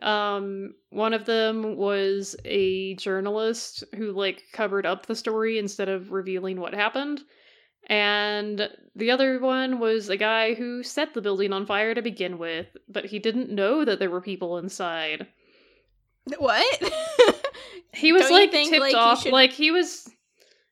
[0.00, 6.12] Um one of them was a journalist who like covered up the story instead of
[6.12, 7.20] revealing what happened.
[7.88, 12.38] And the other one was a guy who set the building on fire to begin
[12.38, 15.26] with, but he didn't know that there were people inside.
[16.38, 16.82] What?
[17.94, 20.08] He was Don't like think, tipped like, off, should- like he was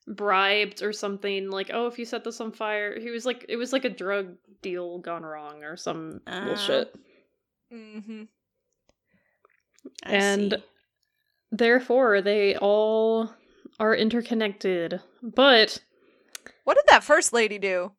[0.06, 1.50] bribed or something.
[1.50, 3.90] Like, oh, if you set this on fire, he was like, it was like a
[3.90, 6.44] drug deal gone wrong or some Oh.
[6.46, 6.94] bullshit.
[7.70, 8.22] Mm-hmm.
[10.04, 10.64] I And- see.
[11.52, 13.34] Therefore, they all
[13.80, 15.00] are interconnected.
[15.20, 15.82] But
[16.64, 17.92] What did that first lady do?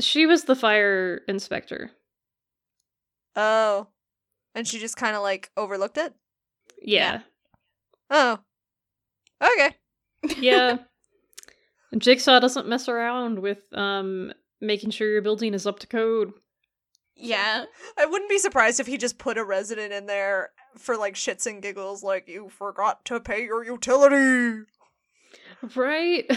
[0.00, 1.92] she was the fire inspector.
[3.36, 3.86] Oh.
[4.54, 6.12] And she just kind of like overlooked it?
[6.82, 7.20] Yeah.
[8.10, 8.40] Oh.
[9.42, 9.74] Okay.
[10.38, 10.78] yeah.
[11.98, 16.32] Jigsaw doesn't mess around with um making sure your building is up to code.
[17.16, 17.64] yeah.
[17.98, 21.46] I wouldn't be surprised if he just put a resident in there for like shits
[21.46, 24.64] and giggles, like, you forgot to pay your utility.
[25.74, 26.30] Right?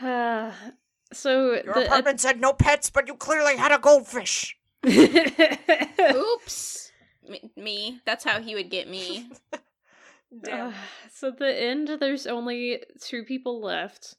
[0.00, 0.54] Ah,
[1.12, 4.56] so Your the, apartment said no pets, but you clearly had a goldfish.
[4.86, 6.92] Oops.
[7.28, 8.00] Me, me.
[8.06, 9.30] That's how he would get me.
[10.42, 10.68] Damn.
[10.68, 10.72] Uh,
[11.12, 14.16] so the end there's only two people left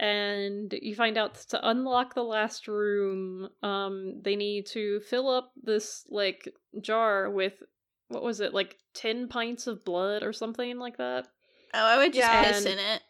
[0.00, 5.52] and you find out to unlock the last room um they need to fill up
[5.62, 6.48] this like
[6.80, 7.62] jar with
[8.08, 11.28] what was it like 10 pints of blood or something like that
[11.74, 12.42] Oh, I would just Yeah.
[12.50, 13.02] piss And- in it.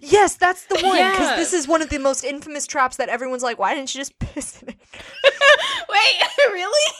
[0.00, 0.96] Yes, that's the one.
[0.96, 1.36] Because Yeah.
[1.36, 4.18] this is one of the most infamous traps that everyone's like, why didn't you just
[4.20, 4.76] piss in it?
[5.88, 6.92] Wait, really?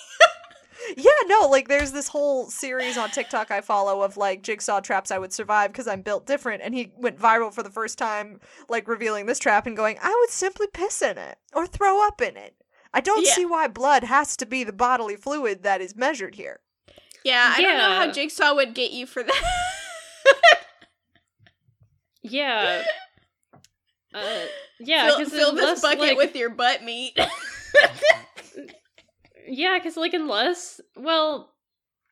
[0.96, 5.10] Yeah, no, like there's this whole series on TikTok I follow of like jigsaw traps
[5.10, 6.62] I would survive because I'm built different.
[6.62, 10.16] And he went viral for the first time, like revealing this trap and going, I
[10.20, 12.54] would simply piss in it or throw up in it.
[12.94, 13.32] I don't Yeah.
[13.34, 16.60] see why blood has to be the bodily fluid that is measured here.
[17.24, 19.42] Yeah, I don't know how Jigsaw would get you for that.
[22.22, 22.82] yeah
[24.14, 24.40] uh
[24.80, 27.18] yeah fill, fill this unless, bucket like- with your butt meat.
[29.48, 31.54] Yeah, because like unless, well,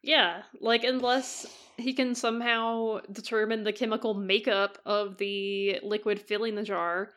[0.02, 1.46] yeah, like unless
[1.76, 7.10] he can somehow determine the chemical makeup of the liquid filling the jar,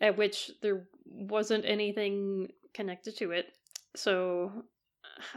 [0.00, 3.46] at which there wasn't anything connected to it.
[3.96, 4.64] So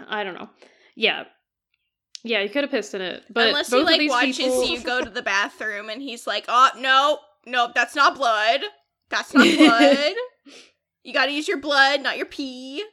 [0.07, 0.49] I don't know.
[0.95, 1.25] Yeah,
[2.23, 4.65] yeah, you could have pissed in it, but Unless he like watches people...
[4.65, 8.61] you go to the bathroom and he's like, "Oh no, no, that's not blood.
[9.09, 10.13] That's not blood.
[11.03, 12.83] you got to use your blood, not your pee,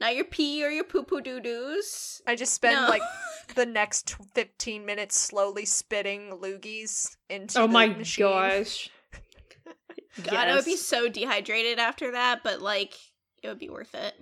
[0.00, 2.88] not your pee or your poo poo doo doos." I just spend No.
[2.88, 3.02] like
[3.54, 8.24] the next 15 minutes slowly spitting loogies into Oh the my machine.
[8.26, 8.90] gosh.
[10.24, 12.94] God, I would be so dehydrated after that, but like
[13.42, 14.14] it would be worth it.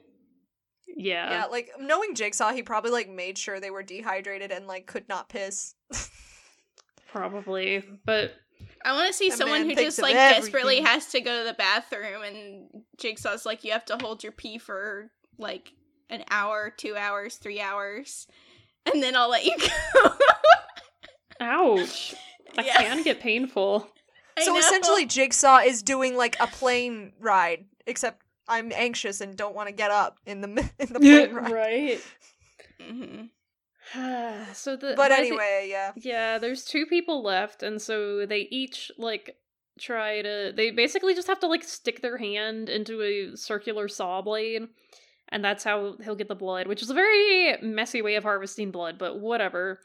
[0.87, 1.31] Yeah.
[1.31, 5.09] Yeah, like knowing Jigsaw, he probably like made sure they were dehydrated and like could
[5.09, 5.75] not piss.
[7.13, 7.83] probably.
[8.05, 8.33] But
[8.85, 11.47] I want to see That someone who just of like desperately has to go to
[11.49, 15.73] the bathroom and Jigsaw's like you have to hold your pee for like
[16.11, 18.27] an hour, 2 hours, 3 hours
[18.91, 19.55] and then I'll let you
[19.95, 20.11] go.
[21.41, 22.15] ouch.
[22.55, 22.77] That Yeah.
[22.83, 23.89] can get painful.
[24.37, 24.59] I so know.
[24.61, 29.75] essentially, Jigsaw is doing like a plane ride, except I'm anxious and don't want to
[29.75, 31.53] get up in the mi- in the plane ride.
[31.53, 32.01] right.
[32.81, 33.29] Mhm.
[34.55, 35.93] so the But by the- anyway, yeah.
[35.97, 39.37] yeah, there's two people left, and so they each like
[39.79, 40.53] try to.
[40.55, 44.69] They basically just have to like stick their hand into a circular saw blade,
[45.31, 48.71] and that's how he'll get the blood, which is a very messy way of harvesting
[48.71, 49.81] blood, but whatever.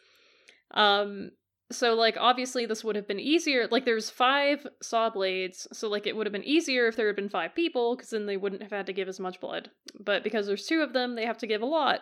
[0.72, 1.32] Um.
[1.72, 3.68] So like obviously this would have been easier.
[3.72, 7.16] Like there's five saw blades, so like it would have been easier if there had
[7.16, 9.72] been five people, because then they wouldn't have had to give as much blood.
[10.00, 12.02] But because there's two of them, they have to give a lot.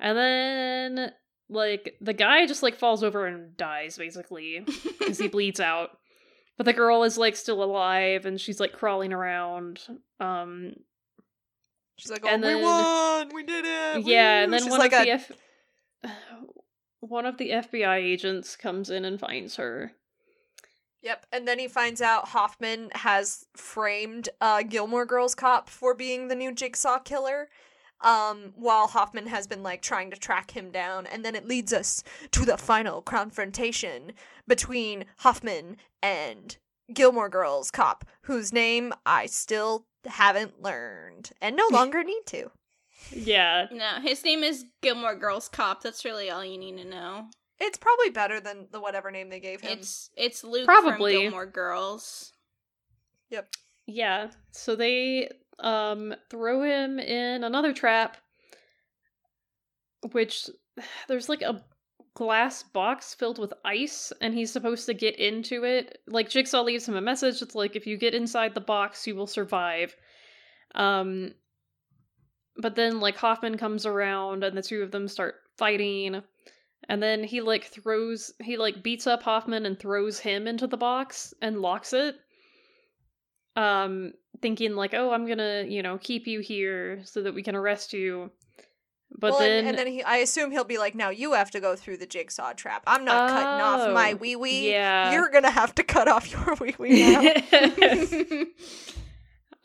[0.00, 1.12] And then
[1.48, 4.64] like the guy just like falls over and dies basically
[4.98, 5.90] because he bleeds out
[6.56, 9.80] but the girl is like still alive and she's like crawling around
[10.20, 10.72] um
[11.96, 13.30] She's like, "Oh, And we then- won!
[13.34, 15.32] We did it!" yeah and then She's one like of a the F-
[17.00, 19.92] one of the fbi agents comes in and finds her
[21.02, 26.28] Yep, and then he finds out Hoffman has framed uh, Gilmore Girls cop for being
[26.28, 27.50] the new Jigsaw killer.
[28.00, 31.74] Um, while Hoffman has been like trying to track him down, and then it leads
[31.74, 34.12] us to the final confrontation
[34.48, 36.56] between Hoffman and
[36.92, 42.50] Gilmore Girls cop, whose name I still haven't learned and no longer need to.
[43.10, 43.66] Yeah.
[43.70, 45.82] No, his name is Gilmore Girls Cop.
[45.82, 47.26] That's really all you need to know.
[47.60, 49.78] It's probably better than the whatever name they gave him.
[49.78, 51.14] It's it's Luke Probably.
[51.14, 52.32] from Gilmore Girls.
[53.30, 53.48] Yep.
[53.86, 54.30] Yeah.
[54.50, 55.28] So they
[55.60, 58.16] um throw him in another trap
[60.12, 60.48] which
[61.08, 61.62] there's like a
[62.14, 65.98] glass box filled with ice and he's supposed to get into it.
[66.06, 69.16] Like Jigsaw leaves him a message it's like if you get inside the box you
[69.16, 69.94] will survive.
[70.74, 71.34] Um
[72.56, 76.22] but then like Hoffman comes around and the two of them start fighting
[76.88, 80.76] and then he like throws he like beats up Hoffman and throws him into the
[80.76, 82.16] box and locks it
[83.56, 84.12] um
[84.42, 87.92] thinking like oh i'm gonna you know keep you here so that we can arrest
[87.92, 88.30] you
[89.16, 91.50] but well, and- then, and, then he, I assume he'll be like, "Now you have
[91.52, 92.82] to go through the jigsaw trap.
[92.86, 94.70] I'm not cutting off my Oh, wee wee.
[94.70, 95.12] yeah.
[95.12, 98.44] You're gonna have to cut off your wee wee now."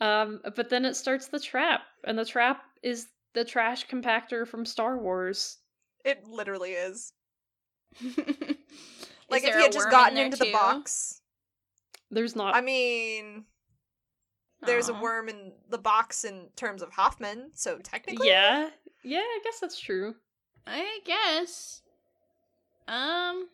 [0.00, 4.64] um but then it starts the trap and the trap is the trash compactor from
[4.64, 5.58] star wars
[6.04, 7.12] it literally is.
[8.00, 8.16] Is
[9.28, 11.20] Like if he had just gotten in there into the box.
[12.10, 13.44] there's not I mean,
[14.62, 18.70] there's a worm in the box in terms of Hoffman, so technically, yeah
[19.02, 20.14] yeah i guess that's true
[20.66, 21.82] I guess.
[22.86, 23.48] Um.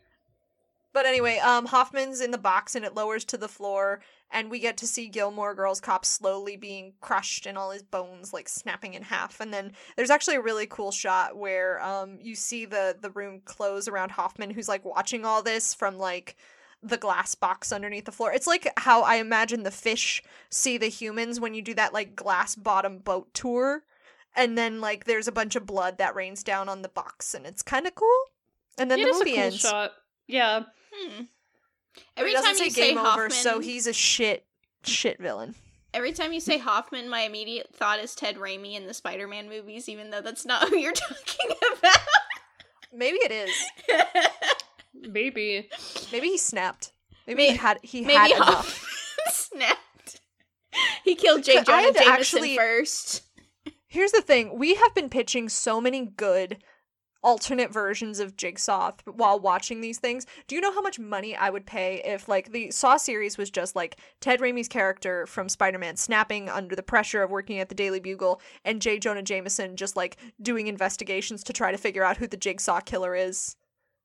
[0.93, 4.59] But anyway, um, Hoffman's in the box and it lowers to the floor, and we
[4.59, 8.95] get to see Gilmore Girls cop slowly being crushed and all his bones like snapping
[8.95, 9.39] in half.
[9.41, 13.43] And then there's actually a really cool shot where um you see the the room
[13.45, 16.37] close around Hoffman, who's like watching all this from like
[16.83, 18.33] the glass box underneath the floor.
[18.33, 22.17] It's like how I imagine the fish see the humans when you do that like
[22.17, 23.83] glass bottom boat tour.
[24.37, 27.47] And then like there's a bunch of blood that rains down on the box and
[27.47, 28.21] it's kind of cool.
[28.79, 29.61] And then it the is movie a cool ends.
[29.61, 29.93] shot
[30.27, 30.65] yeah
[30.95, 31.23] Hmm.
[32.17, 34.45] Every it time say you say game Hoffman, over, so he's a shit
[34.85, 35.55] shit villain.
[35.95, 39.89] every time you say Hoffman, my immediate thought is Ted Raimi in the Spider-Man movies,
[39.89, 41.97] even though that's not who you're talking about.
[42.93, 43.51] Maybe it is.
[45.11, 45.69] maybe
[46.13, 46.93] Maybe he snapped.
[47.27, 48.83] Maybe May- he had he Maybe had enough.
[49.31, 50.21] Snapped.
[51.05, 51.57] He killed J.
[51.57, 53.23] Could- Jonah Jameson actually- first.
[53.97, 56.59] Here's the thing: we have been pitching so many good
[57.23, 60.27] alternate versions of Jigsaw th- while watching these things.
[60.47, 63.49] Do you know how much money I would pay if like the Saw series was
[63.49, 67.75] just like Ted Raimi's character from Spider-Man snapping under the pressure of working at the
[67.75, 68.99] Daily Bugle and J.
[68.99, 73.15] Jonah Jameson just like doing investigations to try to figure out who the Jigsaw killer
[73.15, 73.57] is?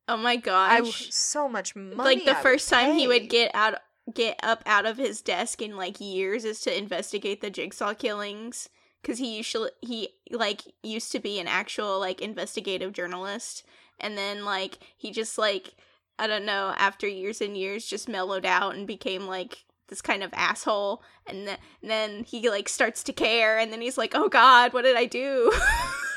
[0.08, 0.78] Oh my I gosh.
[0.78, 1.98] w- so much money.
[1.98, 3.76] like the I first time he would get out
[4.14, 8.70] get up out of his desk in like years is to investigate the jigsaw killings
[9.02, 13.64] because he usually he like used to be an actual like investigative journalist.
[14.00, 15.76] And then like he just like
[16.20, 20.24] i don't know after years and years just mellowed out and became like this kind
[20.24, 21.04] of asshole.
[21.28, 23.60] And, th- and then he like starts to care.
[23.60, 25.52] And then he's like oh god what did i do?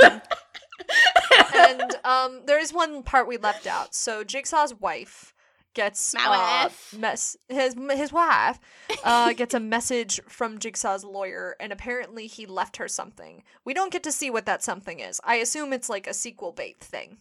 [1.54, 3.94] And um, there is one part we left out.
[3.94, 5.33] So Jigsaw's wife
[5.74, 6.94] gets My uh, wife.
[6.98, 8.58] mess his his wife
[9.04, 13.42] uh, gets a message from Jigsaw's lawyer, and apparently he left her something.
[13.64, 15.20] We don't get to see what that something is.
[15.24, 17.18] I assume it's like a sequel bait thing.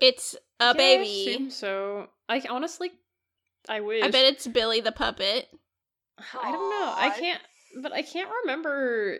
[0.00, 2.90] it's a Yeah, I baby assume so i honestly
[3.68, 5.46] i wish i bet it's billy the puppet
[6.42, 6.92] I don't know.
[6.96, 7.40] I can't,
[7.82, 9.18] but I can't remember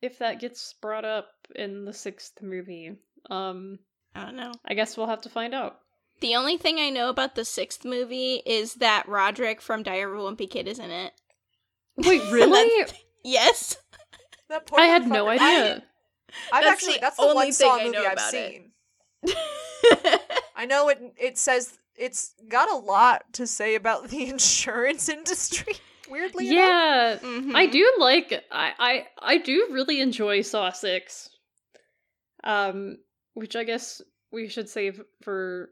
[0.00, 2.96] if that gets brought up in the sixth movie.
[3.30, 3.78] Um,
[4.14, 5.78] i don't know I guess we'll have to find out.
[6.20, 10.18] The only thing I know about the sixth movie is that Roderick from Diary of
[10.18, 11.12] a Wimpy Kid is in it.
[11.96, 12.86] Wait, really?
[13.24, 13.76] Yes.
[14.48, 15.82] That poor I had no idea.
[16.52, 18.70] I, I've actually that's the only one thing Saw I movie know I've seen.
[20.56, 21.00] I know it.
[21.20, 25.74] It says it's got a lot to say about the insurance industry.
[26.08, 26.56] Weirdly, enough.
[26.56, 27.54] yeah, Mhm.
[27.54, 28.32] I do like.
[28.50, 31.28] I, I I do really enjoy Saw Six.
[32.44, 32.98] Um,
[33.34, 34.00] which I guess
[34.32, 35.70] we should save for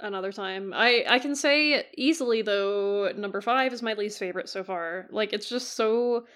[0.00, 0.72] another time.
[0.74, 5.06] I I can say easily though, number five is my least favorite so far.
[5.10, 6.26] Like it's just so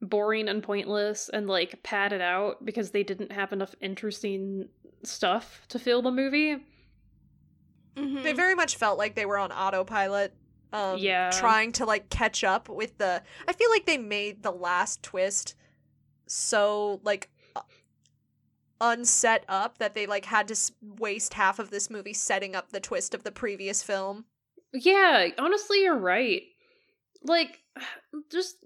[0.00, 4.68] boring and pointless and like padded out because they didn't have enough interesting
[5.04, 6.56] stuff to fill the movie.
[7.96, 8.22] Mhm.
[8.22, 10.34] They very much felt like they were on autopilot.
[10.72, 11.30] Um, Yeah.
[11.30, 13.22] Trying to like catch up with the.
[13.46, 15.54] I feel like they made the last twist
[16.26, 17.28] so like
[18.82, 22.80] unset up that they like had to waste half of this movie setting up the
[22.80, 24.26] twist of the previous film.
[24.74, 26.42] Yeah, honestly, you're right.
[27.22, 27.60] Like,
[28.30, 28.56] just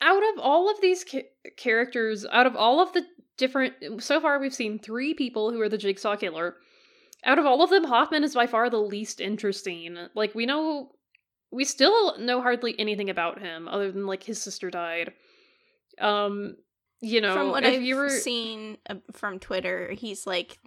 [0.00, 3.04] out of all of these ca- characters, out of all of the
[3.36, 3.74] different.
[4.02, 6.56] So far, we've seen three people who are the Jigsaw Killer.
[7.24, 9.96] Out of all of them, Hoffman is by far the least interesting.
[10.14, 10.92] Like, we know.
[11.50, 15.14] We still know hardly anything about him other than, like, his sister died.
[16.00, 16.56] Um.
[17.00, 20.58] You know, from what if I've you were seen uh, from Twitter, he's like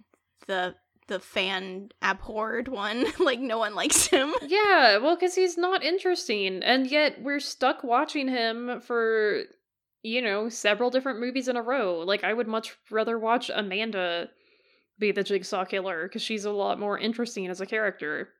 [0.46, 0.74] the
[1.08, 3.04] the fan abhorred one.
[3.18, 4.32] like no one likes him.
[4.42, 9.42] Yeah, well, because he's not interesting, and yet we're stuck watching him for,
[10.02, 12.00] you know, several different movies in a row.
[12.00, 14.28] Like, I would much rather watch Amanda
[14.98, 18.30] be the Jigsaw Killer because she's a lot more interesting as a character.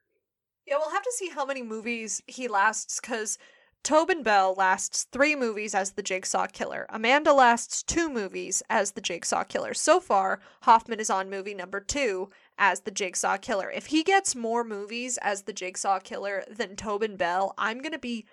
[0.67, 3.37] Yeah, we'll have to see how many movies he lasts because
[3.83, 6.85] Tobin Bell lasts three movies as the Jigsaw Killer.
[6.89, 9.73] Amanda lasts two movies as the Jigsaw Killer.
[9.73, 13.69] So far, Hoffman is on movie number two as the Jigsaw Killer.
[13.69, 18.25] If he gets more movies as the Jigsaw Killer than Tobin Bell, I'm gonna be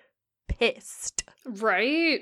[0.47, 1.23] pissed.
[1.45, 2.21] Right?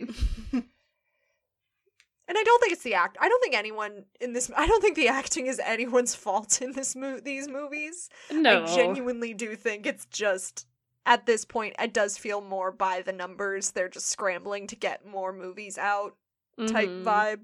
[2.29, 3.17] And I don't think it's the act.
[3.19, 4.51] I don't think anyone in this.
[4.55, 8.07] I don't think the acting is anyone's fault in this mo- these movies.
[8.31, 8.63] No.
[8.63, 10.67] I genuinely do think it's just
[11.05, 13.71] at this point it does feel more by the numbers.
[13.71, 16.15] They're just scrambling to get more movies out
[16.67, 17.03] type Mhm.
[17.03, 17.39] vibe.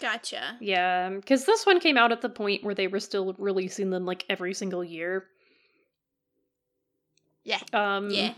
[0.00, 0.56] Gotcha.
[0.60, 4.04] Yeah, because this one came out at the point where they were still releasing them
[4.06, 5.26] like every single year.
[7.44, 7.60] Yeah.
[7.72, 8.10] Um.
[8.10, 8.34] Yeah.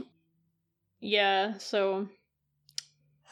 [1.01, 1.59] Yeah.
[1.59, 2.09] So.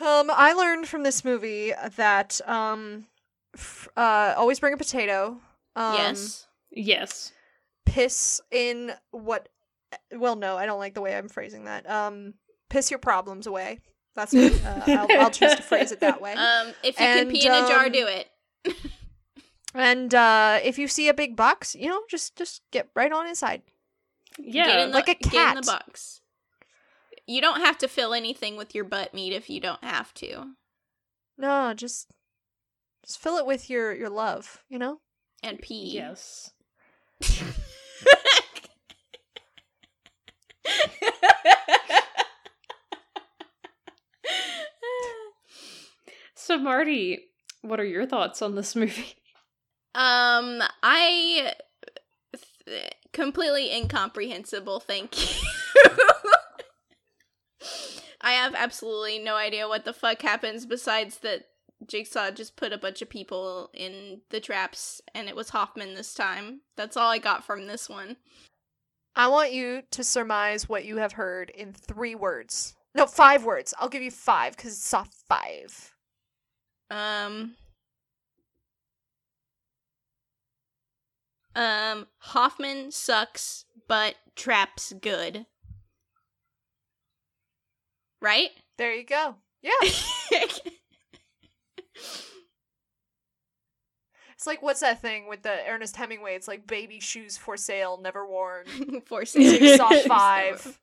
[0.00, 3.06] Um, I learned from this movie that um,
[3.54, 5.40] f- uh, always bring a potato.
[5.74, 6.46] Um, yes.
[6.70, 7.32] Yes.
[7.84, 9.48] Piss in what?
[10.12, 11.88] Well, no, I don't like the way I'm phrasing that.
[11.88, 12.34] Um,
[12.70, 13.80] piss your problems away.
[14.14, 16.34] That's what, uh, I'll, I'll choose to phrase it that way.
[16.36, 18.28] Um, if you can pee in a jar, um, do it.
[19.74, 23.26] And uh, if you see a big box, you know, just just get right on
[23.26, 23.62] inside.
[24.38, 24.66] Yeah.
[24.66, 25.56] get in the, like a Get in cat.
[25.56, 26.20] the box.
[27.26, 30.52] You don't have to fill anything with your butt meat if you don't have to.
[31.36, 32.08] No, just
[33.04, 34.62] just fill it with your your love.
[34.68, 35.00] You know.
[35.42, 35.92] And pee.
[35.94, 36.50] yes.
[46.48, 47.26] So Marty,
[47.60, 49.16] what are your thoughts on this movie?
[49.94, 51.52] Um, I
[52.64, 54.80] th- completely incomprehensible.
[54.80, 55.42] Thank you.
[58.22, 61.48] I have absolutely no idea what the fuck happens besides that
[61.86, 66.14] Jigsaw just put a bunch of people in the traps and it was Hoffman this
[66.14, 66.62] time.
[66.76, 68.16] That's all I got from this one.
[69.18, 72.76] I want you to surmise what you have heard in three words.
[72.94, 73.74] No, five words.
[73.76, 75.92] I'll give you five because it's soft five.
[76.88, 77.56] Um.
[81.56, 85.46] Um, Hoffman sucks, but Trap's good.
[88.20, 88.50] Right?
[88.76, 89.34] There you go.
[89.62, 89.72] Yeah.
[94.38, 96.36] It's like what's that thing with the Ernest Hemingway?
[96.36, 98.66] It's like baby shoes for sale, never worn.
[99.06, 100.02] For Jigsaw sale.
[100.06, 100.78] five,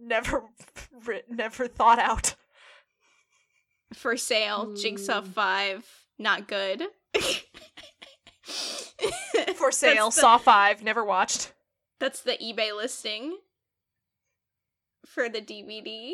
[0.00, 0.44] never,
[1.04, 2.34] writ- never thought out.
[3.92, 4.74] For sale.
[4.74, 5.26] Jigsaw Mm.
[5.28, 6.06] 5.
[6.18, 6.84] Not good.
[9.54, 11.52] For sale, the, Saw five, never watched.
[12.00, 13.36] that's the eBay listing
[15.04, 16.12] for the DVD.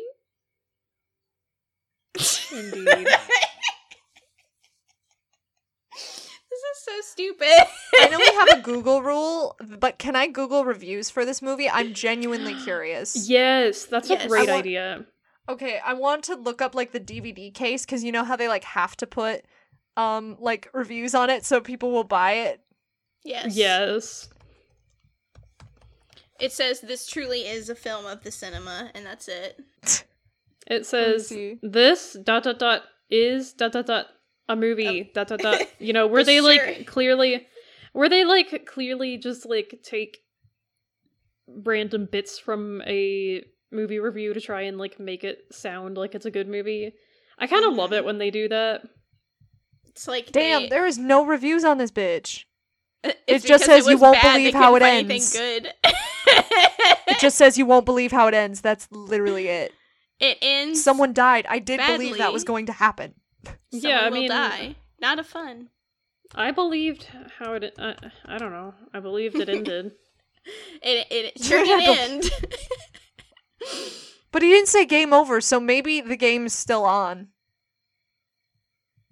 [2.53, 3.07] Indeed.
[6.51, 7.67] This is so stupid.
[8.01, 11.69] I know we have a Google rule, but can I Google reviews for this movie?
[11.69, 13.29] I'm genuinely curious.
[13.29, 14.25] yes, that's Yes.
[14.25, 15.05] a great want- idea.
[15.49, 18.49] Okay, I want to look up like the DVD case because you know how they
[18.49, 19.45] like have to put
[19.97, 22.61] um like reviews on it so people will buy it.
[23.25, 23.55] Yes.
[23.57, 24.29] Yes.
[26.41, 29.61] It says this truly is a film of the cinema, and that's it.
[30.67, 34.07] It says this dot dot dot is dot dot dot
[34.49, 35.63] a movie dot dot dot.
[35.79, 36.49] You know, were they Sure.
[36.49, 37.47] like clearly,
[37.93, 40.19] Were they like clearly just like take
[41.47, 46.27] random bits from a movie review to try and like make it sound like it's
[46.27, 46.93] a good movie.
[47.39, 48.07] I kind of love it mm-hmm.
[48.07, 48.83] when they do that.
[49.89, 52.45] It's like Damn, they- there is no reviews on this bitch.
[53.03, 55.33] it's it just because says you won't bad, believe how it ends.
[55.37, 55.73] Good.
[57.07, 58.61] It just says you won't believe how it ends.
[58.61, 59.73] That's literally it.
[60.19, 60.83] it ends.
[60.83, 61.47] Someone died.
[61.49, 63.15] I did believe that was going to happen.
[63.73, 64.77] Someone Yeah, I will mean- die.
[65.01, 65.69] Not a fun.
[66.35, 67.75] I believed how it.
[67.79, 68.75] Uh, I don't know.
[68.93, 69.93] I believed it ended.
[70.83, 72.31] It it sure Yeah, did end.
[74.33, 77.29] But he didn't say game over, so maybe the game's still on.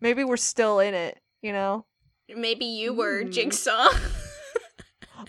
[0.00, 1.86] Maybe we're still in it, you know?
[2.34, 3.30] Maybe you were Ooh.
[3.30, 3.88] Jigsaw.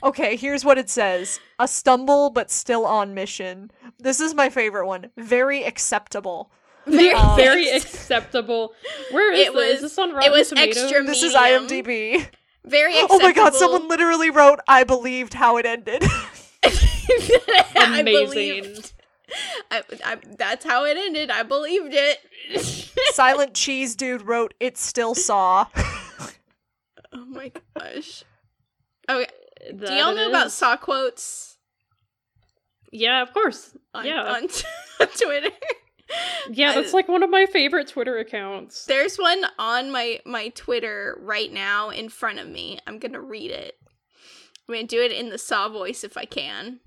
[0.02, 3.70] Okay, here's what it says A stumble, but still on mission.
[4.00, 5.12] This is my favorite one.
[5.18, 6.52] Very acceptable.
[6.86, 8.74] Very, Um, Very acceptable.
[9.12, 9.56] Where is It this?
[9.56, 10.78] was- Is this on it Rotten was Tomatoes?
[10.84, 12.28] extra This is IMDb.
[12.66, 16.04] very Oh my god, someone literally wrote, I believed how it ended.
[17.76, 18.84] Amazing.
[19.72, 21.32] I, I, that's how it ended.
[21.32, 22.20] I believed it.
[23.14, 25.66] Silent Cheese Dude wrote, "It still saw."
[27.12, 28.24] oh my gosh.
[29.10, 29.28] Okay.
[29.76, 30.54] Do y'all know it about is.
[30.54, 31.58] saw quotes
[32.92, 33.76] Yeah, of course.
[33.94, 34.44] on, yeah, on,
[35.00, 35.50] on Twitter?
[36.50, 38.86] yeah, that's like one of my favorite Twitter accounts.
[38.86, 42.80] There's one on my my Twitter right now in front of me.
[42.86, 43.76] I'm gonna read it.
[44.68, 46.80] I'm gonna do it in the Saw voice if I can.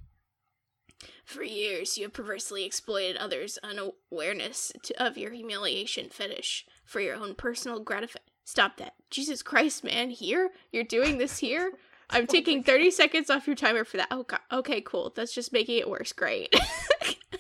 [1.25, 7.17] For years, you have perversely exploited others' unawareness to, of your humiliation fetish for your
[7.17, 8.31] own personal gratification.
[8.45, 8.95] Stop that.
[9.11, 10.11] Jesus Christ, man.
[10.11, 10.51] Here?
[10.71, 11.73] You're doing this here?
[12.11, 14.07] I'm taking 30 seconds off your timer for that.
[14.13, 14.39] Oh, God.
[14.53, 15.13] Okay, cool.
[15.17, 16.13] That's just making it worse.
[16.13, 16.55] Great.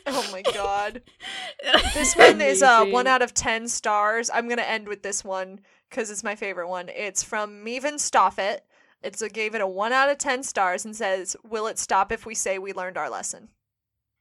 [0.07, 1.03] oh my god.
[1.95, 4.31] This one is uh one out of ten stars.
[4.33, 6.89] I'm gonna end with this one because it's my favorite one.
[6.89, 8.65] It's from Mevan Stoffet.
[9.03, 12.13] It's a, gave it a one out of ten stars and says, "Will it stop
[12.13, 13.49] if we say we learned our lesson?"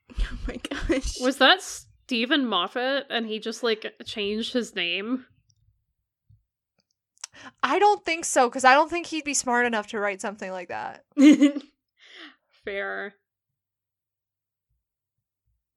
[0.19, 1.19] oh my gosh.
[1.19, 5.25] Was that Steven Moffat and he just like changed his name?
[7.61, 10.51] I don't think so because I don't think he'd be smart enough to write something
[10.51, 11.03] like that.
[12.63, 13.15] Fair.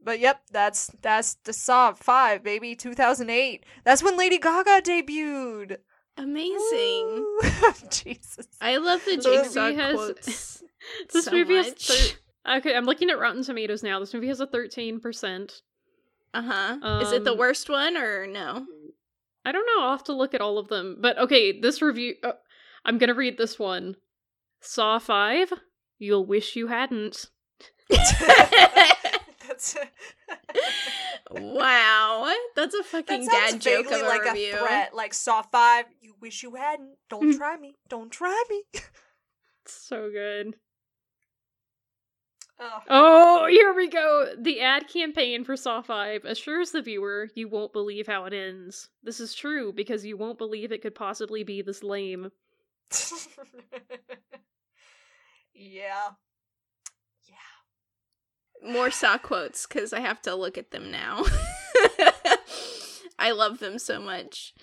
[0.02, 3.64] But yep, that's that's the Saw Five, baby, 2008.
[3.84, 5.78] That's when Lady Gaga debuted.
[6.16, 7.36] Amazing.
[7.90, 8.46] Jesus.
[8.60, 10.62] I love the This jigsaw movie has- quotes.
[11.12, 12.16] This so movie has thir-
[12.58, 12.74] okay.
[12.74, 13.98] I'm looking at Rotten Tomatoes now.
[14.00, 15.60] This movie has a 13 percent.
[16.32, 17.00] Uh huh.
[17.02, 18.64] Is it the Um, worst one or no?
[19.44, 19.82] I don't know.
[19.84, 20.96] I'll have to look at all of them.
[21.00, 22.14] But okay, this review.
[22.22, 22.32] Uh,
[22.84, 23.96] I'm gonna read this one.
[24.60, 25.52] Saw five.
[25.98, 27.26] You'll wish you hadn't.
[31.30, 34.54] wow, that's a fucking sounds dad joke of a like review.
[34.54, 34.94] a threat.
[34.94, 36.96] Like Saw Five, you wish you hadn't.
[37.08, 37.36] Don't mm.
[37.36, 37.74] try me.
[37.88, 38.62] Don't try me.
[39.70, 40.54] So good.
[42.60, 42.80] Oh.
[42.88, 44.34] Oh, here we go.
[44.36, 48.88] The ad campaign for Saw 5 assures the viewer you won't believe how it ends.
[49.02, 52.32] This is true because you won't believe it could possibly be this lame.
[55.54, 56.08] yeah.
[58.64, 61.24] More saw quotes because I have to look at them now.
[63.18, 64.54] I love them so much.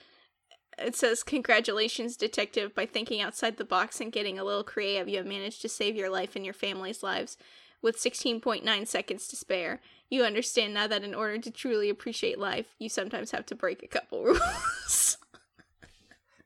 [0.77, 2.73] It says, Congratulations, detective.
[2.75, 5.95] By thinking outside the box and getting a little creative, you have managed to save
[5.95, 7.37] your life and your family's lives
[7.81, 9.81] with 16.9 seconds to spare.
[10.09, 13.83] You understand now that in order to truly appreciate life, you sometimes have to break
[13.83, 15.17] a couple rules.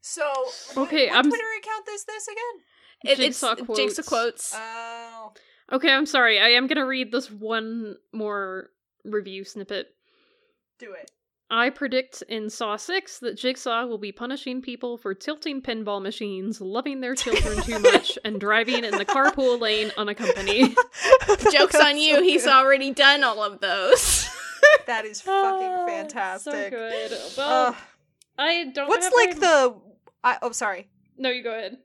[0.01, 0.27] So,
[0.77, 2.63] Okay, what, I'm- Twitter account is this again?
[3.05, 4.07] It, Jigsaw it's jigsaw quotes.
[4.07, 4.53] quotes.
[4.55, 5.33] Oh.
[5.71, 6.39] Okay, I'm sorry.
[6.39, 8.69] I am going to read this one more
[9.05, 9.87] review snippet.
[10.79, 11.11] Do it.
[11.51, 16.61] I predict in Saw 6 that Jigsaw will be punishing people for tilting pinball machines,
[16.61, 20.75] loving their children too much, and driving in the carpool lane unaccompanied.
[21.51, 24.27] Joke's on you, so he's already done all of those.
[24.87, 26.53] That is Ah, fucking fantastic.
[26.53, 27.11] So good.
[27.37, 27.75] Well, Ugh.
[28.37, 29.75] I don't what's have like my- the?
[30.23, 30.87] I, oh, sorry.
[31.17, 31.77] No, you go ahead.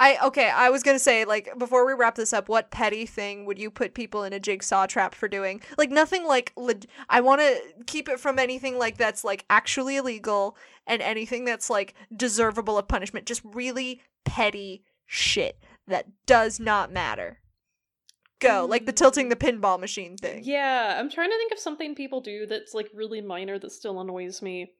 [0.00, 0.48] I okay.
[0.48, 3.70] I was gonna say like before we wrap this up, what petty thing would you
[3.70, 5.60] put people in a jigsaw trap for doing?
[5.76, 6.52] Like nothing like.
[6.56, 11.44] Leg- I want to keep it from anything like that's like actually illegal and anything
[11.44, 13.26] that's like deservable of punishment.
[13.26, 17.40] Just really petty shit that does not matter.
[18.40, 19.60] Go like the tilting the mm.
[19.60, 20.40] pinball machine thing.
[20.44, 24.00] Yeah, I'm trying to think of something people do that's like really minor that still
[24.00, 24.72] annoys me.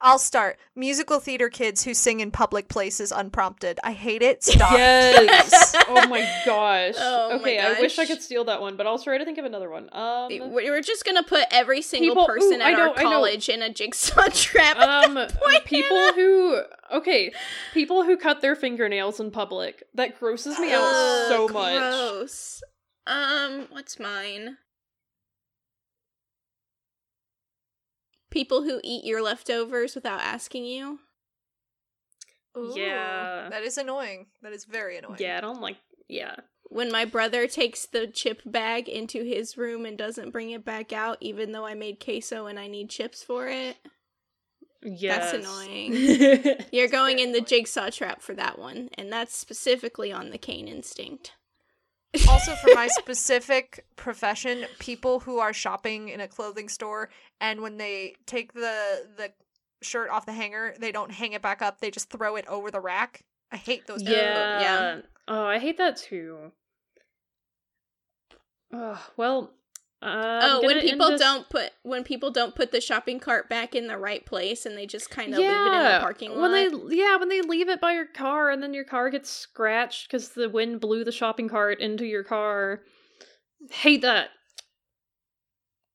[0.00, 0.58] I'll start.
[0.74, 3.78] Musical theater kids who sing in public places unprompted.
[3.84, 4.42] I hate it.
[4.42, 4.72] Stop.
[4.72, 5.74] Yes.
[5.88, 6.94] oh my gosh.
[6.98, 9.38] Oh my okay, I wish I could steal that one, but I'll try to think
[9.38, 9.88] of another one.
[9.92, 13.48] Um, We- We're just gonna put every single People- person ooh, at know, our college
[13.48, 14.78] in a jigsaw trap.
[14.78, 16.12] um, point, people Hannah.
[16.14, 16.60] who
[16.92, 17.32] okay,
[17.74, 19.82] people who cut their fingernails in public.
[19.94, 21.76] That grosses me out so Ugh, much.
[21.78, 22.62] Gross.
[23.06, 24.58] Um, what's mine?
[28.32, 30.98] People who eat your leftovers without asking you.
[32.56, 33.48] Ooh, Yeah.
[33.50, 34.26] That is annoying.
[34.42, 35.16] That is very annoying.
[35.18, 35.76] Yeah, I don't like.
[36.08, 36.36] Yeah.
[36.64, 40.92] When my brother takes the chip bag into his room and doesn't bring it back
[40.92, 43.76] out, even though I made queso and I need chips for it.
[44.82, 45.32] Yes.
[45.32, 46.56] That's annoying.
[46.72, 47.44] You're going in the annoying.
[47.44, 51.32] jigsaw trap for that one, and that's specifically on the cane instinct.
[52.28, 57.08] Also for my specific profession people who are shopping in a clothing store
[57.40, 59.32] and when they take the the
[59.82, 62.70] shirt off the hanger they don't hang it back up they just throw it over
[62.70, 64.20] the rack i hate those people.
[64.20, 64.60] yeah.
[64.60, 65.00] yeah.
[65.28, 66.52] Oh, I hate that too.
[68.72, 69.52] Oh, well.
[70.02, 73.74] Uh, oh, when people this- don't put when people don't put the shopping cart back
[73.76, 76.40] in the right place and they just kind of leave it in the parking lot.
[76.40, 79.30] When they yeah, when they leave it by your car and then your car gets
[79.30, 82.80] scratched because the wind blew the shopping cart into your car.
[83.70, 84.30] Hate that.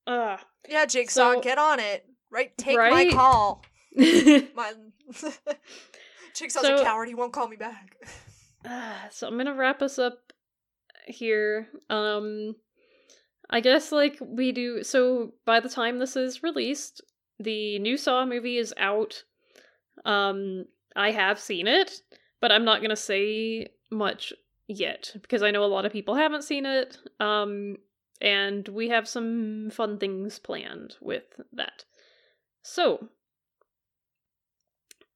[0.05, 0.37] uh,
[0.69, 2.05] Yeah, Jigsaw, So- get on it.
[2.31, 3.63] Right, take my call.
[3.95, 4.73] My
[6.35, 7.07] Jigsaw's a coward.
[7.07, 7.95] He won't call me back.
[8.65, 10.31] Ah, so I'm gonna wrap us up
[11.07, 11.67] here.
[11.89, 12.55] Um,
[13.49, 14.83] I guess like we do.
[14.83, 17.01] So by the time this is released,
[17.39, 19.23] the new Saw movie is out.
[20.05, 22.01] Um, I have seen it,
[22.41, 24.33] but I'm not gonna say much
[24.67, 26.97] yet because I know a lot of people haven't seen it.
[27.19, 27.77] Um,
[28.19, 31.85] and we have some fun things planned with that.
[32.63, 33.09] So,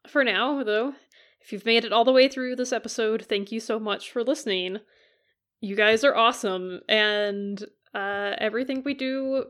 [0.08, 0.94] for now, though,
[1.42, 4.24] if you've made it all the way through this episode, thank you so much for
[4.24, 4.78] listening.
[5.60, 7.64] You guys are awesome, and
[7.94, 9.46] uh, everything we do,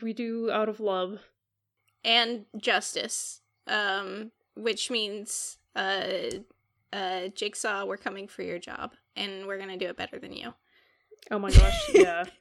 [0.00, 1.20] we do out of love.
[2.04, 3.40] and justice.
[3.68, 6.04] Um, which means uh
[6.92, 10.52] uh Jigsaw, we're coming for your job and we're gonna do it better than you.
[11.30, 12.24] Oh my gosh, yeah.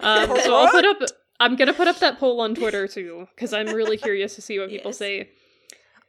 [0.00, 0.98] Um, so I'll put up.
[1.38, 4.58] I'm gonna put up that poll on Twitter too, because I'm really curious to see
[4.58, 4.98] what people Yes.
[4.98, 5.28] say.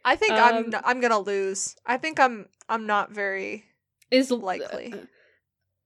[0.05, 0.39] I think Um,
[0.73, 1.75] I'm I'm gonna lose.
[1.85, 3.65] I think I'm I'm not very
[4.09, 4.95] Is likely.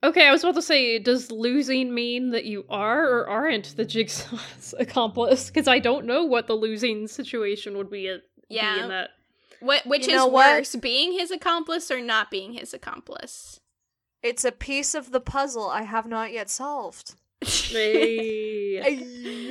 [0.03, 3.83] Okay, I was about to say, does losing mean that you are or aren't the
[3.85, 5.47] Jigsaw's accomplice?
[5.47, 8.87] Because I don't know what the losing situation would be, at, be in Yeah.
[8.87, 9.09] that.
[9.59, 10.55] What which You is know what?
[10.57, 13.59] worse, being his accomplice or not being his accomplice?
[14.21, 17.15] It's a piece of the puzzle I have not yet solved.
[17.41, 18.83] Hey.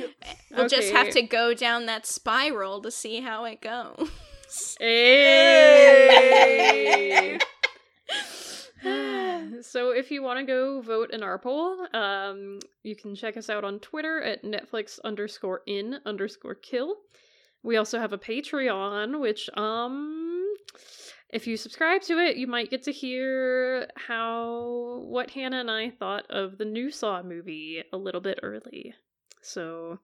[0.51, 4.09] We'll just have to go down that spiral to see how it goes.
[6.39, 7.37] Hey.
[9.61, 13.49] so if you want to go vote in our poll, um, you can check us
[13.49, 16.95] out on Twitter at Netflix underscore in underscore kill.
[17.63, 20.45] We also have a Patreon, which um
[21.29, 25.89] if you subscribe to it, you might get to hear how what Hannah and I
[25.89, 28.93] thought of the new Saw movie a little bit early.
[29.41, 29.99] So